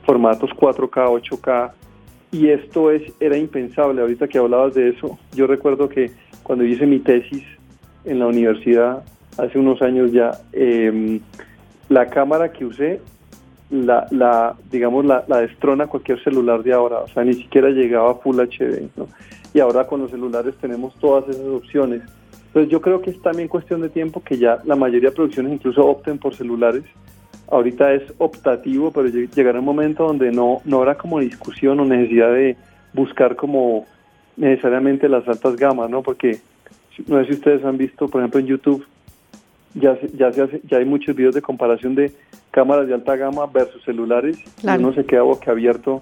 formatos 0.07 0.49
4K, 0.51 1.21
8K, 1.21 1.71
y 2.31 2.47
esto 2.47 2.91
es 2.91 3.03
era 3.19 3.37
impensable. 3.37 4.01
Ahorita 4.01 4.27
que 4.27 4.37
hablabas 4.37 4.73
de 4.73 4.89
eso, 4.89 5.19
yo 5.35 5.45
recuerdo 5.47 5.89
que 5.89 6.11
cuando 6.43 6.63
hice 6.63 6.85
mi 6.85 6.99
tesis 6.99 7.43
en 8.05 8.19
la 8.19 8.27
universidad 8.27 9.03
hace 9.37 9.59
unos 9.59 9.81
años 9.81 10.13
ya, 10.13 10.31
em, 10.53 11.19
la 11.89 12.07
cámara 12.07 12.53
que 12.53 12.65
usé, 12.65 13.01
la, 13.69 14.07
la 14.11 14.55
digamos, 14.71 15.05
la, 15.05 15.25
la, 15.27 15.41
destrona 15.41 15.87
cualquier 15.87 16.23
celular 16.23 16.63
de 16.63 16.71
ahora, 16.71 16.99
o 16.99 17.07
sea, 17.09 17.25
ni 17.25 17.33
siquiera 17.33 17.69
llegaba 17.69 18.11
a 18.11 18.15
Full 18.15 18.39
HD, 18.39 18.89
¿no? 18.95 19.09
Y 19.53 19.59
ahora 19.59 19.85
con 19.85 20.01
los 20.01 20.11
celulares 20.11 20.55
tenemos 20.61 20.95
todas 20.95 21.27
esas 21.27 21.47
opciones. 21.47 22.01
Entonces 22.47 22.71
yo 22.71 22.81
creo 22.81 23.01
que 23.01 23.09
es 23.09 23.21
también 23.21 23.49
cuestión 23.49 23.81
de 23.81 23.89
tiempo 23.89 24.23
que 24.23 24.37
ya 24.37 24.61
la 24.63 24.75
mayoría 24.75 25.09
de 25.09 25.15
producciones 25.15 25.53
incluso 25.53 25.85
opten 25.85 26.17
por 26.17 26.33
celulares. 26.33 26.83
Ahorita 27.49 27.93
es 27.93 28.03
optativo, 28.17 28.91
pero 28.91 29.07
llegará 29.07 29.59
un 29.59 29.65
momento 29.65 30.05
donde 30.05 30.31
no, 30.31 30.61
no 30.65 30.79
habrá 30.79 30.95
como 30.95 31.19
discusión 31.19 31.79
o 31.79 31.85
necesidad 31.85 32.33
de 32.33 32.57
buscar 32.93 33.35
como 33.35 33.85
necesariamente 34.35 35.07
las 35.07 35.27
altas 35.27 35.55
gamas, 35.55 35.89
¿no? 35.89 36.01
Porque 36.01 36.39
no 37.07 37.19
sé 37.19 37.25
si 37.27 37.33
ustedes 37.33 37.63
han 37.63 37.77
visto, 37.77 38.07
por 38.07 38.21
ejemplo, 38.21 38.39
en 38.39 38.47
YouTube, 38.47 38.85
ya, 39.73 39.97
ya, 40.13 40.31
se 40.31 40.41
hace, 40.41 40.61
ya 40.67 40.77
hay 40.77 40.85
muchos 40.85 41.15
videos 41.15 41.35
de 41.35 41.41
comparación 41.41 41.95
de 41.95 42.11
cámaras 42.51 42.87
de 42.87 42.93
alta 42.93 43.15
gama 43.15 43.45
versus 43.45 43.83
celulares 43.83 44.37
y 44.63 44.67
uno 44.67 44.93
se 44.93 45.05
queda 45.05 45.21
boquiabierto 45.21 46.01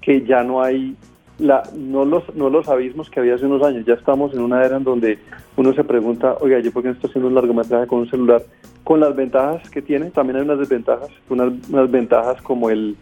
que 0.00 0.24
ya 0.26 0.42
no 0.42 0.62
hay 0.62 0.96
la, 1.38 1.62
no, 1.74 2.04
los, 2.04 2.34
no 2.34 2.50
los 2.50 2.68
abismos 2.68 3.08
que 3.10 3.20
había 3.20 3.36
hace 3.36 3.46
unos 3.46 3.62
años. 3.62 3.84
Ya 3.86 3.94
estamos 3.94 4.34
en 4.34 4.40
una 4.40 4.64
era 4.64 4.76
en 4.76 4.84
donde 4.84 5.18
uno 5.56 5.72
se 5.72 5.84
pregunta, 5.84 6.36
oiga, 6.40 6.58
¿yo 6.60 6.72
por 6.72 6.82
qué 6.82 6.88
no 6.88 6.94
estoy 6.94 7.10
haciendo 7.10 7.28
un 7.28 7.34
largometraje 7.34 7.86
con 7.86 8.00
un 8.00 8.10
celular? 8.10 8.42
Con 8.88 9.00
las 9.00 9.14
ventajas 9.14 9.68
que 9.68 9.82
tiene, 9.82 10.10
también 10.10 10.36
hay 10.38 10.44
unas 10.44 10.60
desventajas. 10.60 11.10
Unas, 11.28 11.52
unas 11.68 11.90
ventajas 11.90 12.40
como 12.40 12.70
el, 12.70 12.96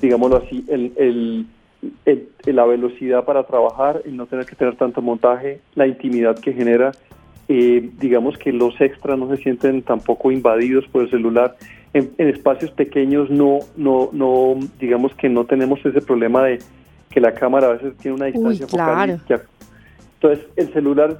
digámoslo 0.00 0.38
así, 0.38 0.64
el, 0.66 1.46
el, 2.06 2.28
la 2.46 2.64
velocidad 2.64 3.22
para 3.26 3.42
trabajar, 3.42 4.00
el 4.06 4.16
no 4.16 4.24
tener 4.24 4.46
que 4.46 4.56
tener 4.56 4.76
tanto 4.76 5.02
montaje, 5.02 5.60
la 5.74 5.86
intimidad 5.86 6.38
que 6.38 6.54
genera. 6.54 6.92
Eh, 7.48 7.90
digamos 8.00 8.38
que 8.38 8.50
los 8.50 8.80
extras 8.80 9.18
no 9.18 9.28
se 9.28 9.36
sienten 9.42 9.82
tampoco 9.82 10.32
invadidos 10.32 10.86
por 10.86 11.02
el 11.02 11.10
celular. 11.10 11.54
En, 11.92 12.12
en 12.16 12.28
espacios 12.30 12.70
pequeños 12.70 13.28
no, 13.28 13.58
no, 13.76 14.08
no, 14.12 14.58
digamos 14.80 15.14
que 15.16 15.28
no 15.28 15.44
tenemos 15.44 15.84
ese 15.84 16.00
problema 16.00 16.44
de 16.44 16.60
que 17.10 17.20
la 17.20 17.34
cámara 17.34 17.66
a 17.66 17.72
veces 17.74 17.94
tiene 17.98 18.14
una 18.16 18.24
distancia 18.24 18.66
focal. 18.66 19.20
Entonces, 20.14 20.46
el 20.56 20.72
celular 20.72 21.18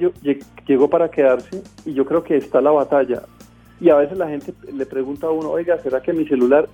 llegó 0.67 0.89
para 0.89 1.11
quedarse 1.11 1.63
y 1.85 1.93
yo 1.93 2.07
creo 2.07 2.25
que 2.25 2.39
está 2.39 2.63
la 2.63 2.71
batalla. 2.71 3.21
Y 3.81 3.91
a 3.91 3.97
veces 3.97 4.17
la 4.17 4.29
gente 4.29 4.55
le 4.73 4.87
pregunta 4.87 5.27
a 5.27 5.31
uno, 5.31 5.51
oiga, 5.51 5.79
¿será 5.83 6.01
que 6.01 6.13
mi 6.13 6.27
celular, 6.27 6.69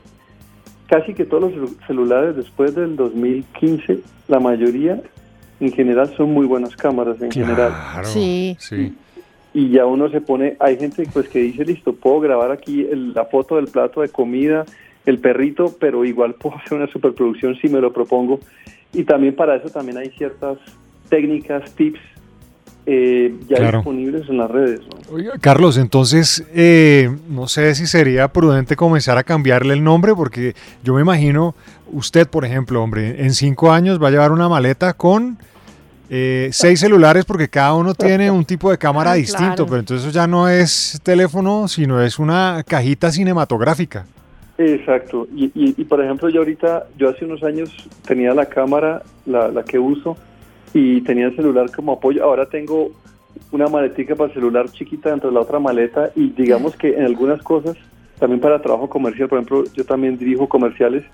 casi 0.86 1.14
que 1.14 1.24
todos 1.24 1.54
los 1.54 1.70
celulares 1.86 2.36
después 2.36 2.74
del 2.74 2.96
2015, 2.96 4.00
la 4.28 4.38
mayoría 4.38 5.00
en 5.62 5.72
general 5.72 6.12
son 6.16 6.32
muy 6.32 6.46
buenas 6.46 6.74
cámaras 6.74 7.20
en 7.22 7.30
general. 7.30 7.72
Sí. 8.04 8.56
sí. 8.58 8.94
Y 9.54 9.70
ya 9.70 9.86
uno 9.86 10.08
se 10.08 10.20
pone, 10.20 10.56
hay 10.58 10.76
gente 10.76 11.06
pues 11.12 11.28
que 11.28 11.38
dice, 11.38 11.64
listo, 11.64 11.92
puedo 11.94 12.20
grabar 12.20 12.50
aquí 12.50 12.86
la 12.92 13.26
foto 13.26 13.56
del 13.56 13.66
plato 13.66 14.00
de 14.00 14.08
comida, 14.08 14.64
el 15.06 15.18
perrito, 15.18 15.76
pero 15.78 16.04
igual 16.04 16.34
puedo 16.34 16.56
hacer 16.56 16.78
una 16.78 16.88
superproducción 16.88 17.54
si 17.56 17.68
me 17.68 17.80
lo 17.80 17.92
propongo. 17.92 18.40
Y 18.92 19.04
también 19.04 19.36
para 19.36 19.56
eso 19.56 19.68
también 19.68 19.98
hay 19.98 20.10
ciertas 20.10 20.58
técnicas, 21.08 21.70
tips 21.74 22.00
eh, 22.84 23.34
ya 23.48 23.70
disponibles 23.70 24.28
en 24.28 24.38
las 24.38 24.50
redes. 24.50 24.80
Carlos, 25.40 25.76
entonces 25.78 26.44
eh, 26.54 27.10
no 27.28 27.46
sé 27.46 27.74
si 27.74 27.86
sería 27.86 28.28
prudente 28.28 28.74
comenzar 28.76 29.18
a 29.18 29.22
cambiarle 29.22 29.74
el 29.74 29.84
nombre 29.84 30.14
porque 30.14 30.54
yo 30.82 30.94
me 30.94 31.02
imagino 31.02 31.54
usted, 31.92 32.28
por 32.28 32.44
ejemplo, 32.44 32.82
hombre, 32.82 33.22
en 33.22 33.34
cinco 33.34 33.70
años 33.70 34.02
va 34.02 34.08
a 34.08 34.10
llevar 34.10 34.32
una 34.32 34.48
maleta 34.48 34.94
con 34.94 35.38
eh, 36.10 36.48
seis 36.52 36.80
celulares 36.80 37.24
porque 37.24 37.48
cada 37.48 37.74
uno 37.74 37.94
tiene 37.94 38.30
un 38.30 38.44
tipo 38.44 38.70
de 38.70 38.78
cámara 38.78 39.14
distinto, 39.14 39.64
pero 39.64 39.78
entonces 39.78 40.06
eso 40.06 40.14
ya 40.14 40.26
no 40.26 40.48
es 40.48 41.00
teléfono, 41.02 41.68
sino 41.68 42.02
es 42.02 42.18
una 42.18 42.64
cajita 42.66 43.10
cinematográfica. 43.10 44.06
Exacto, 44.58 45.26
y, 45.34 45.50
y, 45.54 45.84
por 45.84 46.04
ejemplo 46.04 46.28
yo 46.28 46.40
ahorita, 46.40 46.86
yo 46.98 47.08
hace 47.08 47.24
unos 47.24 47.42
años 47.42 47.70
tenía 48.06 48.34
la 48.34 48.46
cámara, 48.46 49.02
la, 49.24 49.48
la, 49.48 49.62
que 49.62 49.78
uso, 49.78 50.16
y 50.74 51.00
tenía 51.02 51.26
el 51.26 51.36
celular 51.36 51.70
como 51.70 51.92
apoyo, 51.92 52.24
ahora 52.24 52.46
tengo 52.46 52.90
una 53.50 53.66
maletica 53.66 54.14
para 54.14 54.28
el 54.28 54.34
celular 54.34 54.70
chiquita 54.70 55.10
dentro 55.10 55.28
de 55.28 55.34
la 55.34 55.40
otra 55.40 55.58
maleta 55.58 56.10
y 56.14 56.30
digamos 56.30 56.76
que 56.76 56.94
en 56.94 57.04
algunas 57.04 57.42
cosas, 57.42 57.76
también 58.18 58.40
para 58.40 58.62
trabajo 58.62 58.88
comercial, 58.88 59.28
por 59.28 59.38
ejemplo, 59.38 59.64
yo 59.74 59.84
también 59.84 60.16
dirijo 60.16 60.48
comerciales, 60.48 61.04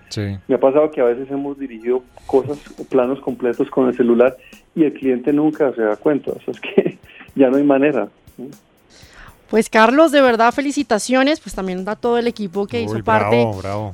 me 0.46 0.54
ha 0.54 0.60
pasado 0.60 0.90
que 0.90 1.00
a 1.00 1.04
veces 1.04 1.30
hemos 1.30 1.58
dirigido 1.58 2.02
cosas, 2.26 2.58
planos 2.88 3.20
completos 3.20 3.68
con 3.70 3.88
el 3.88 3.96
celular 3.96 4.36
y 4.74 4.84
el 4.84 4.92
cliente 4.92 5.32
nunca 5.32 5.72
se 5.72 5.82
da 5.82 5.96
cuenta, 5.96 6.32
o 6.32 6.40
sea, 6.40 6.52
es 6.52 6.60
que 6.60 6.98
ya 7.34 7.50
no 7.50 7.56
hay 7.56 7.64
manera. 7.64 8.08
Pues 9.50 9.70
Carlos, 9.70 10.12
de 10.12 10.20
verdad 10.20 10.52
felicitaciones, 10.52 11.40
pues 11.40 11.54
también 11.54 11.88
a 11.88 11.96
todo 11.96 12.18
el 12.18 12.26
equipo 12.26 12.66
que 12.66 12.82
hizo 12.82 13.02
parte 13.02 13.46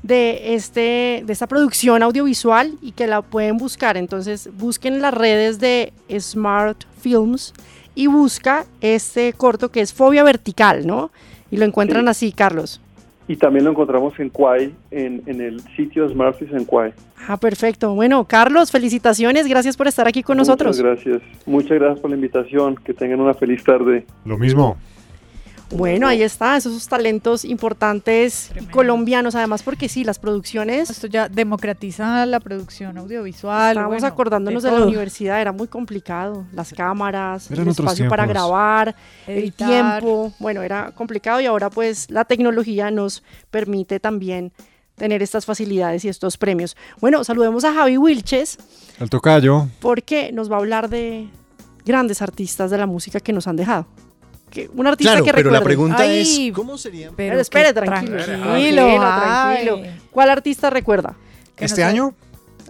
de 0.02 0.54
este 0.54 1.22
de 1.24 1.32
esta 1.32 1.46
producción 1.46 2.02
audiovisual 2.02 2.72
y 2.82 2.90
que 2.90 3.06
la 3.06 3.22
pueden 3.22 3.56
buscar. 3.56 3.96
Entonces, 3.96 4.50
busquen 4.58 5.00
las 5.00 5.14
redes 5.14 5.60
de 5.60 5.92
Smart 6.18 6.84
Films 7.00 7.54
y 7.94 8.08
busca 8.08 8.66
este 8.80 9.32
corto 9.32 9.70
que 9.70 9.80
es 9.80 9.92
Fobia 9.92 10.24
Vertical, 10.24 10.86
¿no? 10.86 11.12
Y 11.52 11.56
lo 11.56 11.64
encuentran 11.64 12.08
así, 12.08 12.32
Carlos. 12.32 12.80
Y 13.28 13.36
también 13.36 13.64
lo 13.64 13.70
encontramos 13.70 14.18
en 14.18 14.30
Quai, 14.30 14.74
en, 14.90 15.22
en 15.26 15.40
el 15.40 15.62
sitio 15.76 16.08
Smart 16.08 16.36
Films 16.36 16.52
en 16.52 16.64
Quai. 16.64 16.92
Ah, 17.28 17.36
perfecto. 17.36 17.94
Bueno, 17.94 18.24
Carlos, 18.24 18.72
felicitaciones, 18.72 19.46
gracias 19.46 19.76
por 19.76 19.86
estar 19.86 20.08
aquí 20.08 20.24
con 20.24 20.36
nosotros. 20.36 20.76
Muchas 20.76 21.04
gracias. 21.04 21.22
Muchas 21.46 21.78
gracias 21.78 22.00
por 22.00 22.10
la 22.10 22.16
invitación. 22.16 22.74
Que 22.74 22.92
tengan 22.92 23.20
una 23.20 23.34
feliz 23.34 23.62
tarde. 23.62 24.04
Lo 24.24 24.36
mismo. 24.36 24.76
Bueno, 25.70 26.06
ahí 26.06 26.22
está, 26.22 26.56
esos 26.56 26.86
talentos 26.88 27.44
importantes 27.44 28.50
colombianos, 28.70 29.34
además 29.34 29.62
porque 29.62 29.88
sí, 29.88 30.04
las 30.04 30.18
producciones... 30.18 30.90
Esto 30.90 31.06
ya 31.06 31.28
democratiza 31.28 32.26
la 32.26 32.40
producción 32.40 32.96
audiovisual. 32.98 33.76
Estamos 33.76 34.04
acordándonos 34.04 34.62
de, 34.62 34.70
la 34.70 34.84
universidad, 34.84 35.40
era 35.40 35.52
muy 35.52 35.66
complicado, 35.66 36.46
las 36.52 36.72
cámaras, 36.72 37.50
el 37.50 37.66
espacio 37.66 38.08
para 38.08 38.26
grabar, 38.26 38.94
el 39.26 39.52
tiempo, 39.52 40.32
bueno, 40.38 40.62
era 40.62 40.92
complicado 40.92 41.40
y 41.40 41.46
ahora 41.46 41.70
pues 41.70 42.10
la 42.10 42.24
tecnología 42.24 42.90
nos 42.90 43.22
permite 43.50 43.98
también 44.00 44.52
tener 44.96 45.22
estas 45.22 45.44
facilidades 45.44 46.04
y 46.04 46.08
estos 46.08 46.36
premios. 46.36 46.76
Bueno, 47.00 47.24
saludemos 47.24 47.64
a 47.64 47.74
Javi 47.74 47.98
Wilches. 47.98 48.58
El 49.00 49.10
tocayo. 49.10 49.68
Porque 49.80 50.30
nos 50.32 50.50
va 50.50 50.56
a 50.56 50.58
hablar 50.60 50.88
de 50.88 51.28
grandes 51.84 52.22
artistas 52.22 52.70
de 52.70 52.78
la 52.78 52.86
música 52.86 53.18
que 53.18 53.32
nos 53.32 53.48
han 53.48 53.56
dejado 53.56 53.86
un 54.74 54.86
artista 54.86 55.12
claro, 55.12 55.24
que 55.24 55.32
pero 55.32 55.50
la 55.50 55.62
pregunta 55.62 56.06
es, 56.06 56.38
¿cómo 56.54 56.78
sería? 56.78 57.10
Pero, 57.16 57.40
espere, 57.40 57.72
tranquilo, 57.72 58.24
tranquilo, 58.24 58.86
tranquilo, 58.86 59.80
¿Cuál 60.10 60.30
artista 60.30 60.70
recuerda? 60.70 61.14
¿Este 61.56 61.84
año? 61.84 62.14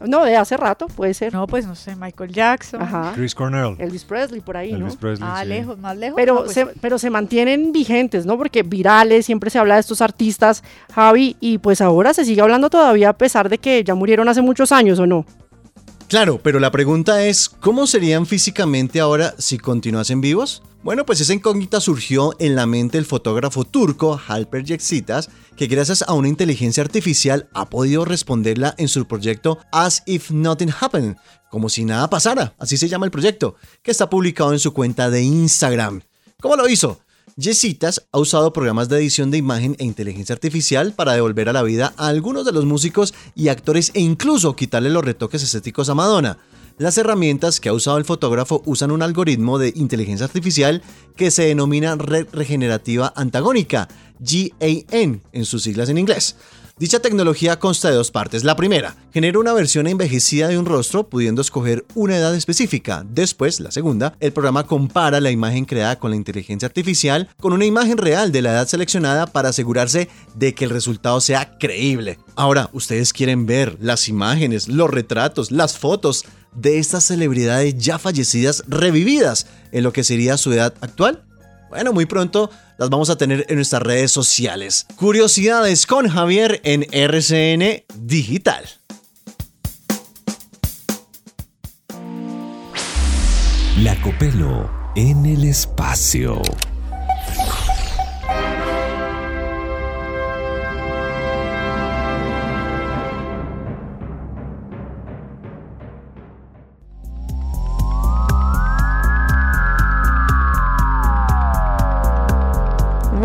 No, 0.07 0.25
de 0.25 0.37
hace 0.37 0.57
rato, 0.57 0.87
puede 0.89 1.15
ser. 1.15 1.33
No, 1.33 1.47
pues 1.47 1.67
no 1.67 1.75
sé, 1.75 1.95
Michael 1.97 2.33
Jackson. 2.33 2.83
Ajá. 2.83 3.13
Chris 3.15 3.35
Cornell. 3.35 3.77
Elvis 3.79 4.05
Presley, 4.05 4.41
por 4.41 4.57
ahí, 4.57 4.73
Elvis 4.73 4.95
¿no? 4.95 5.01
Presley, 5.01 5.29
ah, 5.31 5.41
sí. 5.43 5.49
lejos, 5.49 5.79
más 5.79 5.97
lejos. 5.97 6.17
Pero, 6.17 6.45
pues 6.45 6.53
se, 6.53 6.67
pero 6.67 6.99
se 6.99 7.11
mantienen 7.11 7.73
vigentes, 7.73 8.27
¿no? 8.27 8.37
Porque 8.37 8.63
virales, 8.63 9.27
siempre 9.27 9.51
se 9.51 9.59
habla 9.59 9.75
de 9.75 9.81
estos 9.81 10.01
artistas, 10.01 10.63
Javi, 10.93 11.37
y 11.41 11.59
pues 11.59 11.81
ahora 11.81 12.13
se 12.13 12.25
sigue 12.25 12.41
hablando 12.41 12.71
todavía 12.71 13.11
a 13.11 13.13
pesar 13.13 13.49
de 13.49 13.59
que 13.59 13.85
ya 13.85 13.95
murieron 13.95 14.29
hace 14.29 14.43
muchos 14.43 14.73
años, 14.73 14.99
¿o 14.99 15.07
no? 15.07 15.25
Claro, 16.09 16.39
pero 16.43 16.61
la 16.61 16.71
pregunta 16.71 17.25
es, 17.25 17.49
¿cómo 17.49 17.87
serían 17.87 18.27
físicamente 18.27 19.01
ahora 19.01 19.35
si 19.39 19.59
continuasen 19.59 20.21
vivos? 20.21 20.63
Bueno, 20.83 21.07
pues 21.07 21.21
esa 21.23 21.33
incógnita 21.33 21.81
surgió 21.81 22.35
en 22.39 22.55
la 22.55 22.67
mente 22.67 22.99
del 22.99 23.07
fotógrafo 23.07 23.65
turco 23.65 24.21
Halper 24.29 24.65
Yeksitas, 24.65 25.31
que 25.57 25.67
gracias 25.67 26.03
a 26.03 26.13
una 26.13 26.29
inteligencia 26.29 26.83
artificial 26.83 27.49
ha 27.55 27.71
podido 27.71 28.05
responderla 28.05 28.75
en 28.77 28.89
su 28.89 29.07
proyecto 29.07 29.59
As 29.73 30.03
If 30.05 30.31
Nothing 30.31 30.75
Happened, 30.79 31.17
como 31.51 31.71
si 31.71 31.87
nada 31.87 32.11
pasara, 32.11 32.55
así 32.59 32.77
se 32.77 32.89
llama 32.89 33.07
el 33.07 33.13
proyecto, 33.13 33.57
que 33.83 33.91
está 33.91 34.11
publicado 34.11 34.53
en 34.53 34.59
su 34.59 34.75
cuenta 34.75 35.09
de 35.09 35.23
Instagram. 35.23 36.03
¿Cómo 36.39 36.57
lo 36.57 36.69
hizo? 36.69 37.01
Yesitas 37.37 38.07
ha 38.13 38.21
usado 38.21 38.53
programas 38.53 38.89
de 38.89 38.97
edición 38.97 39.33
de 39.33 39.39
imagen 39.39 39.75
e 39.81 39.85
inteligencia 39.85 40.35
artificial 40.35 40.93
para 40.93 41.15
devolver 41.15 41.49
a 41.49 41.53
la 41.53 41.65
vida 41.65 41.93
a 41.97 42.07
algunos 42.07 42.45
de 42.45 42.53
los 42.53 42.65
músicos 42.65 43.13
y 43.35 43.49
actores 43.49 43.91
e 43.95 44.01
incluso 44.01 44.55
quitarle 44.55 44.89
los 44.89 45.05
retoques 45.05 45.43
estéticos 45.43 45.89
a 45.89 45.95
Madonna. 45.95 46.39
Las 46.79 46.97
herramientas 46.97 47.59
que 47.59 47.69
ha 47.69 47.73
usado 47.73 47.99
el 47.99 48.05
fotógrafo 48.05 48.63
usan 48.67 48.93
un 48.93 49.03
algoritmo 49.03 49.59
de 49.59 49.73
inteligencia 49.75 50.27
artificial 50.27 50.83
que 51.17 51.33
se 51.33 51.47
denomina 51.47 51.97
red 51.97 52.29
regenerativa 52.33 53.13
antagónica, 53.17 53.89
GAN 54.21 55.23
en 55.33 55.45
sus 55.45 55.65
siglas 55.65 55.89
en 55.89 55.99
inglés. 55.99 56.37
Dicha 56.77 56.99
tecnología 56.99 57.61
consta 57.61 57.89
de 57.89 57.95
dos 57.95 58.11
partes. 58.11 58.43
La 58.43 58.57
primera, 58.57 58.97
genera 59.13 59.39
una 59.39 59.53
versión 59.53 59.87
envejecida 59.87 60.49
de 60.49 60.59
un 60.59 60.67
rostro 60.67 61.09
pudiendo 61.09 61.41
escoger 61.41 61.85
una 61.95 62.17
edad 62.17 62.35
específica. 62.35 63.07
Después, 63.09 63.61
la 63.61 63.71
segunda, 63.71 64.17
el 64.19 64.33
programa 64.33 64.67
compara 64.67 65.21
la 65.21 65.31
imagen 65.31 65.67
creada 65.67 66.01
con 66.01 66.11
la 66.11 66.17
inteligencia 66.17 66.67
artificial 66.67 67.29
con 67.39 67.53
una 67.53 67.65
imagen 67.65 67.97
real 67.97 68.33
de 68.33 68.43
la 68.43 68.51
edad 68.51 68.67
seleccionada 68.67 69.29
para 69.29 69.51
asegurarse 69.51 70.09
de 70.35 70.53
que 70.57 70.65
el 70.65 70.71
resultado 70.71 71.21
sea 71.21 71.59
creíble. 71.59 72.19
Ahora, 72.35 72.71
ustedes 72.73 73.13
quieren 73.13 73.47
ver 73.47 73.79
las 73.81 74.09
imágenes, 74.09 74.67
los 74.67 74.91
retratos, 74.91 75.53
las 75.53 75.79
fotos 75.79 76.25
de 76.57 76.81
estas 76.81 77.05
celebridades 77.05 77.79
ya 77.79 78.01
fallecidas 78.01 78.65
revividas 78.67 79.47
en 79.71 79.85
lo 79.85 79.93
que 79.93 80.03
sería 80.03 80.37
su 80.37 80.53
edad 80.53 80.75
actual? 80.81 81.23
Bueno, 81.75 81.93
muy 81.93 82.07
pronto 82.07 82.53
las 82.79 82.89
vamos 82.89 83.11
a 83.11 83.17
tener 83.17 83.47
en 83.49 83.57
nuestras 83.57 83.83
redes 83.83 84.13
sociales. 84.13 84.87
Curiosidades 84.95 85.87
con 85.89 86.09
Javier 86.09 86.61
en 86.63 86.87
RCN 86.93 87.83
Digital. 87.97 88.65
La 93.81 94.01
Copelo 94.03 94.71
en 94.95 95.27
el 95.27 95.43
espacio. 95.43 96.41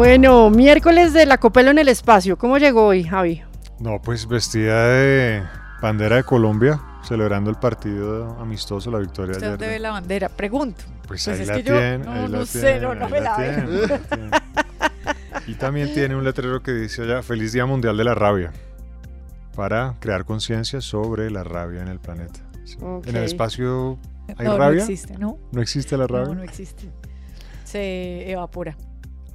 Bueno, 0.09 0.49
miércoles 0.49 1.13
de 1.13 1.27
la 1.27 1.37
Copelo 1.37 1.69
en 1.69 1.77
el 1.77 1.87
espacio. 1.87 2.35
¿Cómo 2.35 2.57
llegó 2.57 2.87
hoy, 2.87 3.03
Javi? 3.03 3.43
No, 3.79 4.01
pues 4.01 4.27
vestida 4.27 4.87
de 4.87 5.43
bandera 5.83 6.15
de 6.15 6.23
Colombia, 6.23 6.81
celebrando 7.03 7.51
el 7.51 7.57
partido 7.57 8.35
amistoso, 8.39 8.89
la 8.89 8.97
victoria 8.97 9.33
¿Usted 9.33 9.45
ayer. 9.45 9.59
dónde 9.59 9.67
ve 9.67 9.77
la 9.77 9.91
bandera? 9.91 10.27
Pregunto. 10.29 10.83
Pues, 11.07 11.25
Pues 11.25 11.27
ahí 11.27 11.41
es 11.43 11.47
la 11.47 11.53
que 11.57 11.61
yo 11.61 11.73
tiene, 11.75 11.97
no, 11.99 12.11
ahí 12.11 12.21
la 12.27 12.37
no 12.39 12.45
sé, 12.47 12.59
tiene, 12.59 12.79
no, 12.79 12.95
no 12.95 13.05
ahí 13.05 13.11
me 13.11 13.21
la 13.21 13.37
veo. 13.37 13.87
la 13.87 13.97
tiene. 13.99 14.29
Y 15.45 15.53
también 15.53 15.93
tiene 15.93 16.15
un 16.15 16.23
letrero 16.23 16.63
que 16.63 16.71
dice 16.71 17.03
allá, 17.03 17.21
Feliz 17.21 17.53
Día 17.53 17.67
Mundial 17.67 17.95
de 17.95 18.03
la 18.03 18.15
Rabia, 18.15 18.51
para 19.55 19.93
crear 19.99 20.25
conciencia 20.25 20.81
sobre 20.81 21.29
la 21.29 21.43
rabia 21.43 21.83
en 21.83 21.87
el 21.87 21.99
planeta. 21.99 22.39
Sí. 22.65 22.77
En 22.81 23.15
el 23.15 23.25
espacio 23.25 23.99
hay 24.37 24.47
no, 24.47 24.57
rabia. 24.57 24.77
no 24.77 24.89
existe, 24.89 25.17
¿no? 25.19 25.37
¿No 25.51 25.61
existe 25.61 25.95
la 25.97 26.07
rabia? 26.07 26.29
No, 26.29 26.33
no 26.33 26.43
existe. 26.43 26.89
Se 27.63 28.31
evapora. 28.31 28.75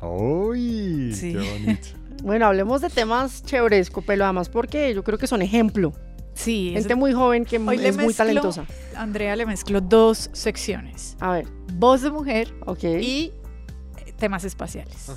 ¡Uy! 0.06 1.12
Sí. 1.14 1.32
¡Qué 1.32 1.38
bonito! 1.38 1.88
Bueno, 2.22 2.46
hablemos 2.46 2.80
de 2.80 2.88
temas 2.88 3.42
chéveres, 3.42 3.90
Copelo, 3.90 4.24
además 4.24 4.48
porque 4.48 4.94
yo 4.94 5.04
creo 5.04 5.18
que 5.18 5.26
son 5.26 5.42
ejemplo. 5.42 5.92
Sí, 6.32 6.70
Gente 6.72 6.94
muy 6.94 7.12
joven 7.12 7.44
que 7.44 7.58
Hoy 7.58 7.76
le 7.76 7.88
es 7.88 7.98
muy 7.98 8.14
talentosa. 8.14 8.64
Andrea 8.96 9.36
le 9.36 9.44
mezcló 9.44 9.82
dos 9.82 10.30
secciones. 10.32 11.16
A 11.20 11.32
ver, 11.32 11.46
Voz 11.74 12.00
de 12.00 12.10
mujer 12.10 12.54
y 12.82 13.32
eh, 13.98 14.12
temas 14.16 14.44
espaciales. 14.44 15.12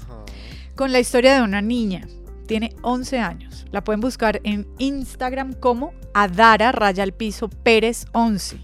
Con 0.76 0.91
la 0.91 1.00
historia 1.00 1.36
de 1.36 1.41
una 1.41 1.62
niña. 1.62 2.08
Tiene 2.45 2.76
11 2.82 3.19
años. 3.19 3.65
La 3.71 3.84
pueden 3.84 4.00
buscar 4.00 4.39
en 4.43 4.67
Instagram 4.78 5.54
como 5.54 5.93
Adara 6.13 6.71
Raya 6.71 7.04
al 7.04 7.13
Piso 7.13 7.50
Pérez 7.50 8.06
11. 8.13 8.58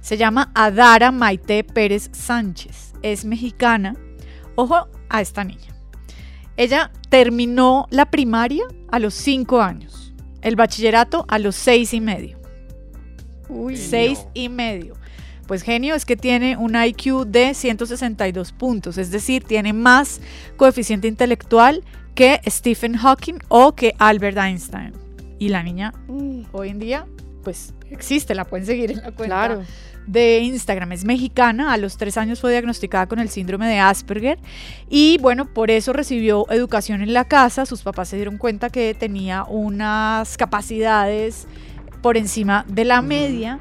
Se 0.00 0.16
llama 0.16 0.50
Adara 0.54 1.12
Maite 1.12 1.64
Pérez 1.64 2.10
Sánchez. 2.12 2.92
Es 3.02 3.24
mexicana. 3.24 3.96
Ojo 4.56 4.88
a 5.14 5.20
esta 5.20 5.44
niña. 5.44 5.74
Ella 6.56 6.90
terminó 7.08 7.86
la 7.90 8.10
primaria 8.10 8.64
a 8.90 8.98
los 8.98 9.14
5 9.14 9.60
años. 9.60 10.12
El 10.42 10.56
bachillerato 10.56 11.24
a 11.28 11.38
los 11.38 11.56
6 11.56 11.94
y 11.94 12.00
medio. 12.00 12.38
Uy, 13.48 13.76
Seis 13.76 14.26
y 14.34 14.48
medio. 14.48 14.94
Pues 15.46 15.62
genio 15.62 15.94
es 15.94 16.04
que 16.04 16.16
tiene 16.16 16.56
un 16.56 16.74
IQ 16.74 17.26
de 17.26 17.54
162 17.54 18.52
puntos, 18.52 18.96
es 18.96 19.10
decir, 19.10 19.44
tiene 19.44 19.74
más 19.74 20.20
coeficiente 20.56 21.06
intelectual 21.06 21.84
que 22.14 22.40
Stephen 22.46 22.96
Hawking 22.96 23.38
o 23.48 23.74
que 23.74 23.94
Albert 23.98 24.38
Einstein. 24.38 24.92
Y 25.38 25.48
la 25.48 25.62
niña 25.62 25.92
Mm, 26.08 26.44
hoy 26.52 26.70
en 26.70 26.78
día, 26.78 27.06
pues 27.44 27.74
existe, 27.90 28.34
la 28.34 28.44
pueden 28.44 28.66
seguir 28.66 28.90
en 28.90 28.96
la 28.96 29.12
cuenta 29.12 29.24
claro. 29.24 29.62
de 30.06 30.40
Instagram. 30.40 30.92
Es 30.92 31.04
mexicana, 31.04 31.72
a 31.72 31.76
los 31.76 31.96
tres 31.96 32.16
años 32.16 32.40
fue 32.40 32.50
diagnosticada 32.50 33.06
con 33.06 33.20
el 33.20 33.28
síndrome 33.28 33.68
de 33.68 33.78
Asperger 33.78 34.38
y 34.88 35.18
bueno, 35.18 35.52
por 35.52 35.70
eso 35.70 35.92
recibió 35.92 36.50
educación 36.50 37.02
en 37.02 37.12
la 37.12 37.26
casa. 37.26 37.66
Sus 37.66 37.82
papás 37.82 38.08
se 38.08 38.16
dieron 38.16 38.38
cuenta 38.38 38.70
que 38.70 38.94
tenía 38.94 39.44
unas 39.44 40.36
capacidades 40.36 41.46
por 42.02 42.16
encima 42.16 42.64
de 42.68 42.84
la 42.84 43.02
media 43.02 43.60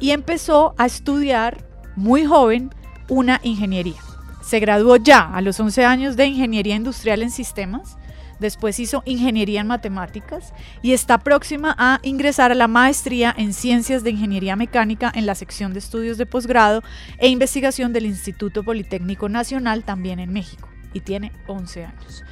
y 0.00 0.10
empezó 0.10 0.74
a 0.78 0.86
estudiar 0.86 1.64
muy 1.96 2.24
joven 2.24 2.70
una 3.08 3.40
ingeniería. 3.42 4.00
Se 4.42 4.60
graduó 4.60 4.96
ya 4.96 5.20
a 5.34 5.40
los 5.40 5.58
11 5.58 5.84
años 5.84 6.16
de 6.16 6.26
ingeniería 6.26 6.76
industrial 6.76 7.22
en 7.22 7.30
sistemas. 7.30 7.96
Después 8.44 8.78
hizo 8.78 9.02
ingeniería 9.06 9.62
en 9.62 9.66
matemáticas 9.68 10.52
y 10.82 10.92
está 10.92 11.16
próxima 11.16 11.74
a 11.78 11.98
ingresar 12.02 12.52
a 12.52 12.54
la 12.54 12.68
maestría 12.68 13.34
en 13.38 13.54
ciencias 13.54 14.04
de 14.04 14.10
ingeniería 14.10 14.54
mecánica 14.54 15.10
en 15.14 15.24
la 15.24 15.34
sección 15.34 15.72
de 15.72 15.78
estudios 15.78 16.18
de 16.18 16.26
posgrado 16.26 16.82
e 17.16 17.28
investigación 17.28 17.94
del 17.94 18.04
Instituto 18.04 18.62
Politécnico 18.62 19.30
Nacional 19.30 19.82
también 19.82 20.18
en 20.18 20.30
México. 20.30 20.68
Y 20.92 21.00
tiene 21.00 21.32
11 21.46 21.86
años. 21.86 22.22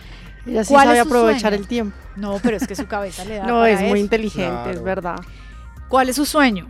Ella 0.44 0.64
sí 0.64 0.74
¿Cuál 0.74 0.88
sabe 0.88 0.98
es 0.98 1.06
aprovechar 1.06 1.40
sueño? 1.52 1.56
el 1.62 1.66
tiempo. 1.66 1.96
No, 2.16 2.38
pero 2.42 2.58
es 2.58 2.66
que 2.66 2.74
su 2.76 2.86
cabeza 2.86 3.24
le 3.24 3.36
da 3.38 3.46
No, 3.46 3.60
para 3.60 3.70
es 3.70 3.80
muy 3.88 3.98
inteligente, 3.98 4.72
es 4.72 4.82
verdad. 4.82 5.16
¿Cuál 5.88 6.10
es 6.10 6.16
su 6.16 6.26
sueño? 6.26 6.66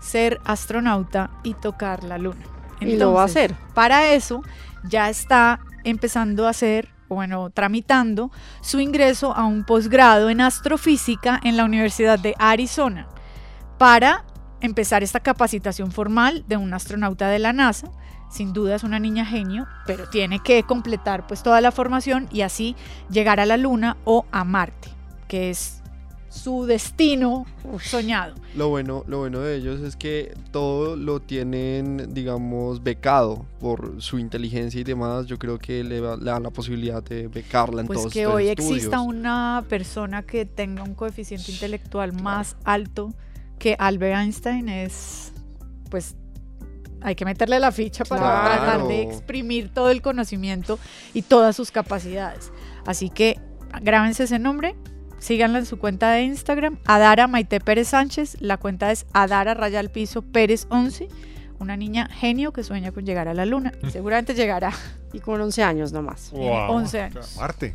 Ser 0.00 0.40
astronauta 0.46 1.28
y 1.42 1.52
tocar 1.52 2.02
la 2.02 2.16
luna. 2.16 2.40
y 2.80 2.96
lo 2.96 3.12
va 3.12 3.20
a 3.20 3.24
hacer. 3.26 3.54
Para 3.74 4.14
eso 4.14 4.42
ya 4.84 5.10
está 5.10 5.60
empezando 5.84 6.46
a 6.46 6.50
hacer, 6.50 6.88
bueno, 7.14 7.50
tramitando 7.50 8.30
su 8.60 8.78
ingreso 8.78 9.34
a 9.34 9.44
un 9.44 9.64
posgrado 9.64 10.30
en 10.30 10.40
astrofísica 10.40 11.40
en 11.42 11.56
la 11.56 11.64
Universidad 11.64 12.18
de 12.18 12.34
Arizona 12.38 13.08
para 13.78 14.24
empezar 14.60 15.02
esta 15.02 15.20
capacitación 15.20 15.90
formal 15.90 16.44
de 16.46 16.56
un 16.56 16.72
astronauta 16.72 17.28
de 17.28 17.40
la 17.40 17.52
NASA. 17.52 17.90
Sin 18.30 18.52
duda 18.52 18.76
es 18.76 18.84
una 18.84 19.00
niña 19.00 19.26
genio, 19.26 19.66
pero 19.86 20.08
tiene 20.08 20.38
que 20.38 20.62
completar 20.62 21.26
pues 21.26 21.42
toda 21.42 21.60
la 21.60 21.72
formación 21.72 22.28
y 22.30 22.42
así 22.42 22.76
llegar 23.10 23.40
a 23.40 23.46
la 23.46 23.56
Luna 23.56 23.96
o 24.04 24.24
a 24.30 24.44
Marte, 24.44 24.90
que 25.26 25.50
es 25.50 25.79
su 26.30 26.64
destino 26.64 27.44
soñado. 27.82 28.34
Lo 28.54 28.68
bueno, 28.68 29.04
lo 29.08 29.18
bueno 29.18 29.40
de 29.40 29.56
ellos 29.56 29.80
es 29.80 29.96
que 29.96 30.32
todo 30.52 30.94
lo 30.96 31.20
tienen, 31.20 32.14
digamos, 32.14 32.82
becado 32.82 33.44
por 33.58 34.00
su 34.00 34.18
inteligencia 34.18 34.80
y 34.80 34.84
demás. 34.84 35.26
Yo 35.26 35.38
creo 35.38 35.58
que 35.58 35.82
le, 35.84 36.00
va- 36.00 36.16
le 36.16 36.24
dan 36.30 36.42
la 36.44 36.50
posibilidad 36.50 37.02
de 37.02 37.26
becarla 37.28 37.80
en 37.82 37.88
Pues 37.88 37.98
todos 37.98 38.12
que 38.12 38.26
hoy 38.26 38.48
estudios. 38.48 38.70
exista 38.76 39.00
una 39.00 39.64
persona 39.68 40.22
que 40.22 40.46
tenga 40.46 40.84
un 40.84 40.94
coeficiente 40.94 41.50
intelectual 41.50 42.12
más 42.22 42.56
alto 42.64 43.12
que 43.58 43.76
Albert 43.78 44.16
Einstein 44.20 44.68
es, 44.68 45.32
pues, 45.90 46.14
hay 47.02 47.14
que 47.14 47.24
meterle 47.24 47.58
la 47.58 47.72
ficha 47.72 48.04
para 48.04 48.20
Claro. 48.20 48.62
tratar 48.62 48.88
de 48.88 49.02
exprimir 49.02 49.68
todo 49.74 49.90
el 49.90 50.00
conocimiento 50.00 50.78
y 51.12 51.22
todas 51.22 51.56
sus 51.56 51.70
capacidades. 51.70 52.52
Así 52.86 53.10
que 53.10 53.38
grábense 53.82 54.24
ese 54.24 54.38
nombre, 54.38 54.76
síganla 55.20 55.60
en 55.60 55.66
su 55.66 55.78
cuenta 55.78 56.10
de 56.10 56.22
Instagram, 56.22 56.78
Adara 56.84 57.28
Maite 57.28 57.60
Pérez 57.60 57.88
Sánchez, 57.88 58.38
la 58.40 58.56
cuenta 58.56 58.90
es 58.90 59.06
Adara 59.12 59.54
Raya 59.54 59.78
al 59.78 59.90
Piso 59.90 60.22
Pérez 60.22 60.66
11, 60.70 61.08
una 61.60 61.76
niña 61.76 62.08
genio 62.08 62.52
que 62.52 62.64
sueña 62.64 62.90
con 62.90 63.06
llegar 63.06 63.28
a 63.28 63.34
la 63.34 63.46
luna 63.46 63.72
y 63.86 63.90
seguramente 63.90 64.34
llegará. 64.34 64.72
Y 65.12 65.20
con 65.20 65.40
11 65.40 65.62
años 65.62 65.92
nomás. 65.92 66.30
Tiene 66.30 66.68
11 66.68 67.00
años. 67.00 67.36
Marte. 67.36 67.74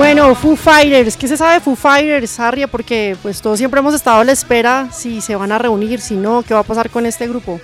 Bueno, 0.00 0.34
Foo 0.34 0.56
Fighters, 0.56 1.14
¿qué 1.14 1.28
se 1.28 1.36
sabe 1.36 1.52
de 1.52 1.60
Foo 1.60 1.76
Fighters, 1.76 2.40
Arria? 2.40 2.66
Porque 2.66 3.18
pues 3.20 3.42
todos 3.42 3.58
siempre 3.58 3.80
hemos 3.80 3.92
estado 3.92 4.20
a 4.20 4.24
la 4.24 4.32
espera 4.32 4.88
si 4.90 5.20
se 5.20 5.36
van 5.36 5.52
a 5.52 5.58
reunir, 5.58 6.00
si 6.00 6.14
no, 6.14 6.42
¿qué 6.42 6.54
va 6.54 6.60
a 6.60 6.62
pasar 6.62 6.88
con 6.88 7.04
este 7.04 7.28
grupo? 7.28 7.60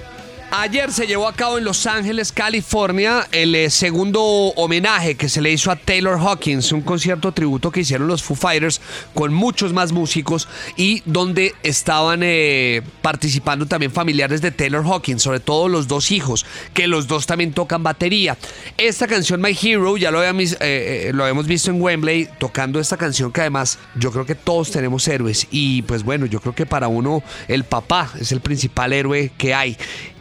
Ayer 0.52 0.92
se 0.92 1.08
llevó 1.08 1.26
a 1.26 1.32
cabo 1.32 1.58
en 1.58 1.64
Los 1.64 1.86
Ángeles, 1.86 2.30
California, 2.30 3.26
el 3.32 3.52
eh, 3.56 3.68
segundo 3.68 4.22
homenaje 4.22 5.16
que 5.16 5.28
se 5.28 5.40
le 5.40 5.50
hizo 5.50 5.72
a 5.72 5.76
Taylor 5.76 6.20
Hawkins, 6.20 6.70
un 6.70 6.82
concierto 6.82 7.32
tributo 7.32 7.72
que 7.72 7.80
hicieron 7.80 8.06
los 8.06 8.22
Foo 8.22 8.36
Fighters 8.36 8.80
con 9.12 9.34
muchos 9.34 9.72
más 9.72 9.90
músicos 9.90 10.46
y 10.76 11.02
donde 11.04 11.52
estaban 11.64 12.20
eh, 12.22 12.82
participando 13.02 13.66
también 13.66 13.90
familiares 13.90 14.40
de 14.40 14.52
Taylor 14.52 14.84
Hawkins, 14.86 15.20
sobre 15.20 15.40
todo 15.40 15.68
los 15.68 15.88
dos 15.88 16.12
hijos, 16.12 16.46
que 16.72 16.86
los 16.86 17.08
dos 17.08 17.26
también 17.26 17.52
tocan 17.52 17.82
batería. 17.82 18.38
Esta 18.78 19.08
canción 19.08 19.40
My 19.40 19.56
Hero 19.60 19.96
ya 19.96 20.12
lo 20.12 20.22
eh, 20.22 21.10
lo 21.12 21.24
habíamos 21.24 21.48
visto 21.48 21.72
en 21.72 21.82
Wembley 21.82 22.28
tocando 22.38 22.78
esta 22.78 22.96
canción 22.96 23.32
que 23.32 23.40
además 23.40 23.80
yo 23.96 24.12
creo 24.12 24.24
que 24.24 24.36
todos 24.36 24.70
tenemos 24.70 25.08
héroes 25.08 25.48
y 25.50 25.82
pues 25.82 26.04
bueno, 26.04 26.24
yo 26.26 26.40
creo 26.40 26.54
que 26.54 26.66
para 26.66 26.86
uno 26.86 27.24
el 27.48 27.64
papá 27.64 28.12
es 28.20 28.30
el 28.30 28.40
principal 28.40 28.92
héroe 28.92 29.32
que 29.36 29.52
hay. 29.52 29.76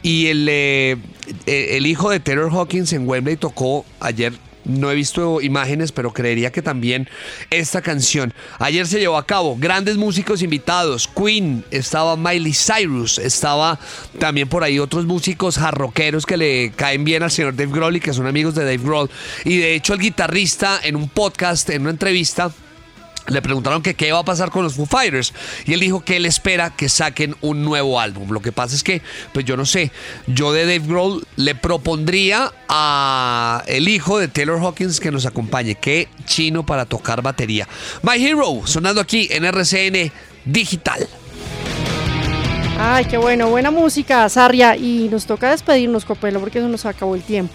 Y 0.06 0.28
el, 0.28 0.46
eh, 0.48 0.96
el 1.46 1.84
hijo 1.84 2.10
de 2.10 2.20
Taylor 2.20 2.52
Hawkins 2.52 2.92
en 2.92 3.08
Wembley 3.08 3.36
tocó 3.36 3.84
ayer 3.98 4.34
no 4.62 4.88
he 4.88 4.94
visto 4.94 5.40
imágenes, 5.40 5.90
pero 5.90 6.12
creería 6.12 6.52
que 6.52 6.62
también 6.62 7.08
esta 7.50 7.82
canción. 7.82 8.32
Ayer 8.60 8.86
se 8.86 9.00
llevó 9.00 9.16
a 9.16 9.26
cabo 9.26 9.56
grandes 9.58 9.96
músicos 9.96 10.42
invitados. 10.42 11.08
Queen, 11.08 11.64
estaba 11.72 12.16
Miley 12.16 12.52
Cyrus, 12.52 13.18
estaba 13.18 13.80
también 14.20 14.48
por 14.48 14.62
ahí 14.62 14.78
otros 14.78 15.06
músicos 15.06 15.58
jarroqueros 15.58 16.24
que 16.24 16.36
le 16.36 16.72
caen 16.76 17.02
bien 17.02 17.24
al 17.24 17.32
señor 17.32 17.56
Dave 17.56 17.72
Grohl 17.72 17.96
y 17.96 18.00
que 18.00 18.12
son 18.12 18.28
amigos 18.28 18.54
de 18.54 18.62
Dave 18.62 18.78
Grohl. 18.78 19.10
Y 19.44 19.58
de 19.58 19.74
hecho 19.74 19.92
el 19.92 20.00
guitarrista 20.00 20.78
en 20.84 20.94
un 20.94 21.08
podcast, 21.08 21.68
en 21.70 21.82
una 21.82 21.90
entrevista, 21.90 22.52
le 23.28 23.42
preguntaron 23.42 23.82
que 23.82 23.94
qué 23.94 24.12
va 24.12 24.20
a 24.20 24.24
pasar 24.24 24.50
con 24.50 24.64
los 24.64 24.74
Foo 24.74 24.86
Fighters 24.86 25.32
y 25.64 25.72
él 25.72 25.80
dijo 25.80 26.04
que 26.04 26.16
él 26.16 26.26
espera 26.26 26.70
que 26.70 26.88
saquen 26.88 27.36
un 27.40 27.64
nuevo 27.64 28.00
álbum. 28.00 28.30
Lo 28.30 28.40
que 28.40 28.52
pasa 28.52 28.74
es 28.74 28.82
que, 28.82 29.02
pues 29.32 29.44
yo 29.44 29.56
no 29.56 29.66
sé, 29.66 29.90
yo 30.26 30.52
de 30.52 30.62
Dave 30.62 30.86
Grohl 30.86 31.26
le 31.36 31.54
propondría 31.54 32.52
a 32.68 33.62
el 33.66 33.88
hijo 33.88 34.18
de 34.18 34.28
Taylor 34.28 34.60
Hawkins 34.60 35.00
que 35.00 35.10
nos 35.10 35.26
acompañe. 35.26 35.74
Qué 35.74 36.08
chino 36.24 36.64
para 36.64 36.84
tocar 36.86 37.22
batería. 37.22 37.68
My 38.02 38.24
Hero, 38.24 38.62
sonando 38.64 39.00
aquí 39.00 39.28
en 39.30 39.44
RCN 39.44 40.12
Digital. 40.44 41.08
Ay, 42.78 43.06
qué 43.06 43.16
bueno, 43.16 43.48
buena 43.48 43.70
música, 43.70 44.28
Sarria. 44.28 44.76
Y 44.76 45.08
nos 45.10 45.26
toca 45.26 45.50
despedirnos, 45.50 46.04
Copelo, 46.04 46.40
porque 46.40 46.58
eso 46.58 46.68
nos 46.68 46.84
acabó 46.84 47.14
el 47.14 47.22
tiempo. 47.22 47.54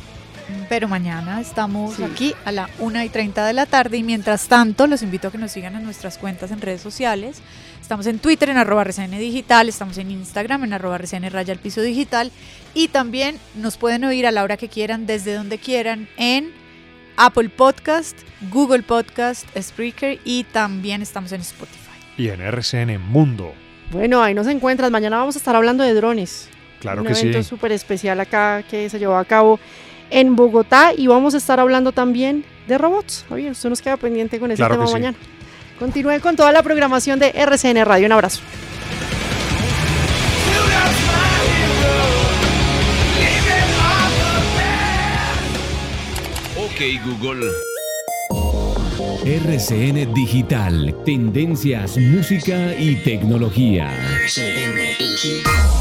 Pero 0.69 0.87
mañana 0.87 1.41
estamos 1.41 1.99
aquí 1.99 2.33
a 2.45 2.51
la 2.51 2.69
1 2.79 3.03
y 3.03 3.09
30 3.09 3.45
de 3.45 3.53
la 3.53 3.65
tarde 3.65 3.97
y 3.97 4.03
mientras 4.03 4.47
tanto 4.47 4.87
los 4.87 5.03
invito 5.03 5.27
a 5.27 5.31
que 5.31 5.37
nos 5.37 5.51
sigan 5.51 5.75
en 5.75 5.83
nuestras 5.83 6.17
cuentas 6.17 6.51
en 6.51 6.61
redes 6.61 6.81
sociales. 6.81 7.41
Estamos 7.81 8.05
en 8.05 8.19
Twitter 8.19 8.49
en 8.49 8.57
arroba 8.57 8.83
RCN 8.83 9.11
Digital, 9.19 9.67
estamos 9.67 9.97
en 9.97 10.11
Instagram 10.11 10.63
en 10.63 10.73
arroba 10.73 10.95
RCN 10.95 11.29
Raya 11.29 11.53
al 11.53 11.59
Piso 11.59 11.81
Digital 11.81 12.31
y 12.73 12.87
también 12.87 13.37
nos 13.55 13.77
pueden 13.77 14.05
oír 14.05 14.25
a 14.27 14.31
la 14.31 14.43
hora 14.43 14.55
que 14.55 14.69
quieran, 14.69 15.05
desde 15.05 15.33
donde 15.33 15.57
quieran, 15.57 16.07
en 16.15 16.51
Apple 17.17 17.49
Podcast, 17.49 18.17
Google 18.49 18.83
Podcast, 18.83 19.45
Spreaker 19.59 20.19
y 20.23 20.45
también 20.45 21.01
estamos 21.01 21.31
en 21.33 21.41
Spotify. 21.41 21.91
Y 22.17 22.29
en 22.29 22.39
RCN 22.41 23.01
Mundo. 23.01 23.53
Bueno, 23.91 24.23
ahí 24.23 24.33
nos 24.33 24.47
encuentras. 24.47 24.89
Mañana 24.89 25.17
vamos 25.17 25.35
a 25.35 25.39
estar 25.39 25.55
hablando 25.55 25.83
de 25.83 25.93
drones. 25.93 26.47
Claro 26.79 27.01
Un 27.01 27.07
que 27.07 27.15
sí. 27.15 27.27
evento 27.27 27.43
súper 27.43 27.73
especial 27.73 28.19
acá 28.19 28.63
que 28.63 28.89
se 28.89 28.97
llevó 28.99 29.17
a 29.17 29.25
cabo 29.25 29.59
en 30.11 30.35
Bogotá 30.35 30.93
y 30.95 31.07
vamos 31.07 31.33
a 31.33 31.37
estar 31.37 31.59
hablando 31.59 31.91
también 31.91 32.45
de 32.67 32.77
robots. 32.77 33.25
Javier, 33.29 33.51
usted 33.53 33.69
nos 33.69 33.81
queda 33.81 33.97
pendiente 33.97 34.39
con 34.39 34.51
ese 34.51 34.57
Claro 34.57 34.75
tema 34.75 34.85
que 34.85 34.87
sí. 34.89 34.93
mañana. 34.93 35.17
Continúe 35.79 36.19
con 36.21 36.35
toda 36.35 36.51
la 36.51 36.61
programación 36.61 37.17
de 37.17 37.31
RCN 37.33 37.83
Radio. 37.85 38.05
Un 38.05 38.11
abrazo. 38.11 38.41
Ok 46.57 46.81
Google. 47.05 47.51
RCN 49.25 50.13
Digital, 50.13 50.95
tendencias, 51.05 51.97
música 51.97 52.73
y 52.77 52.95
tecnología. 53.03 53.91
With 54.37 55.80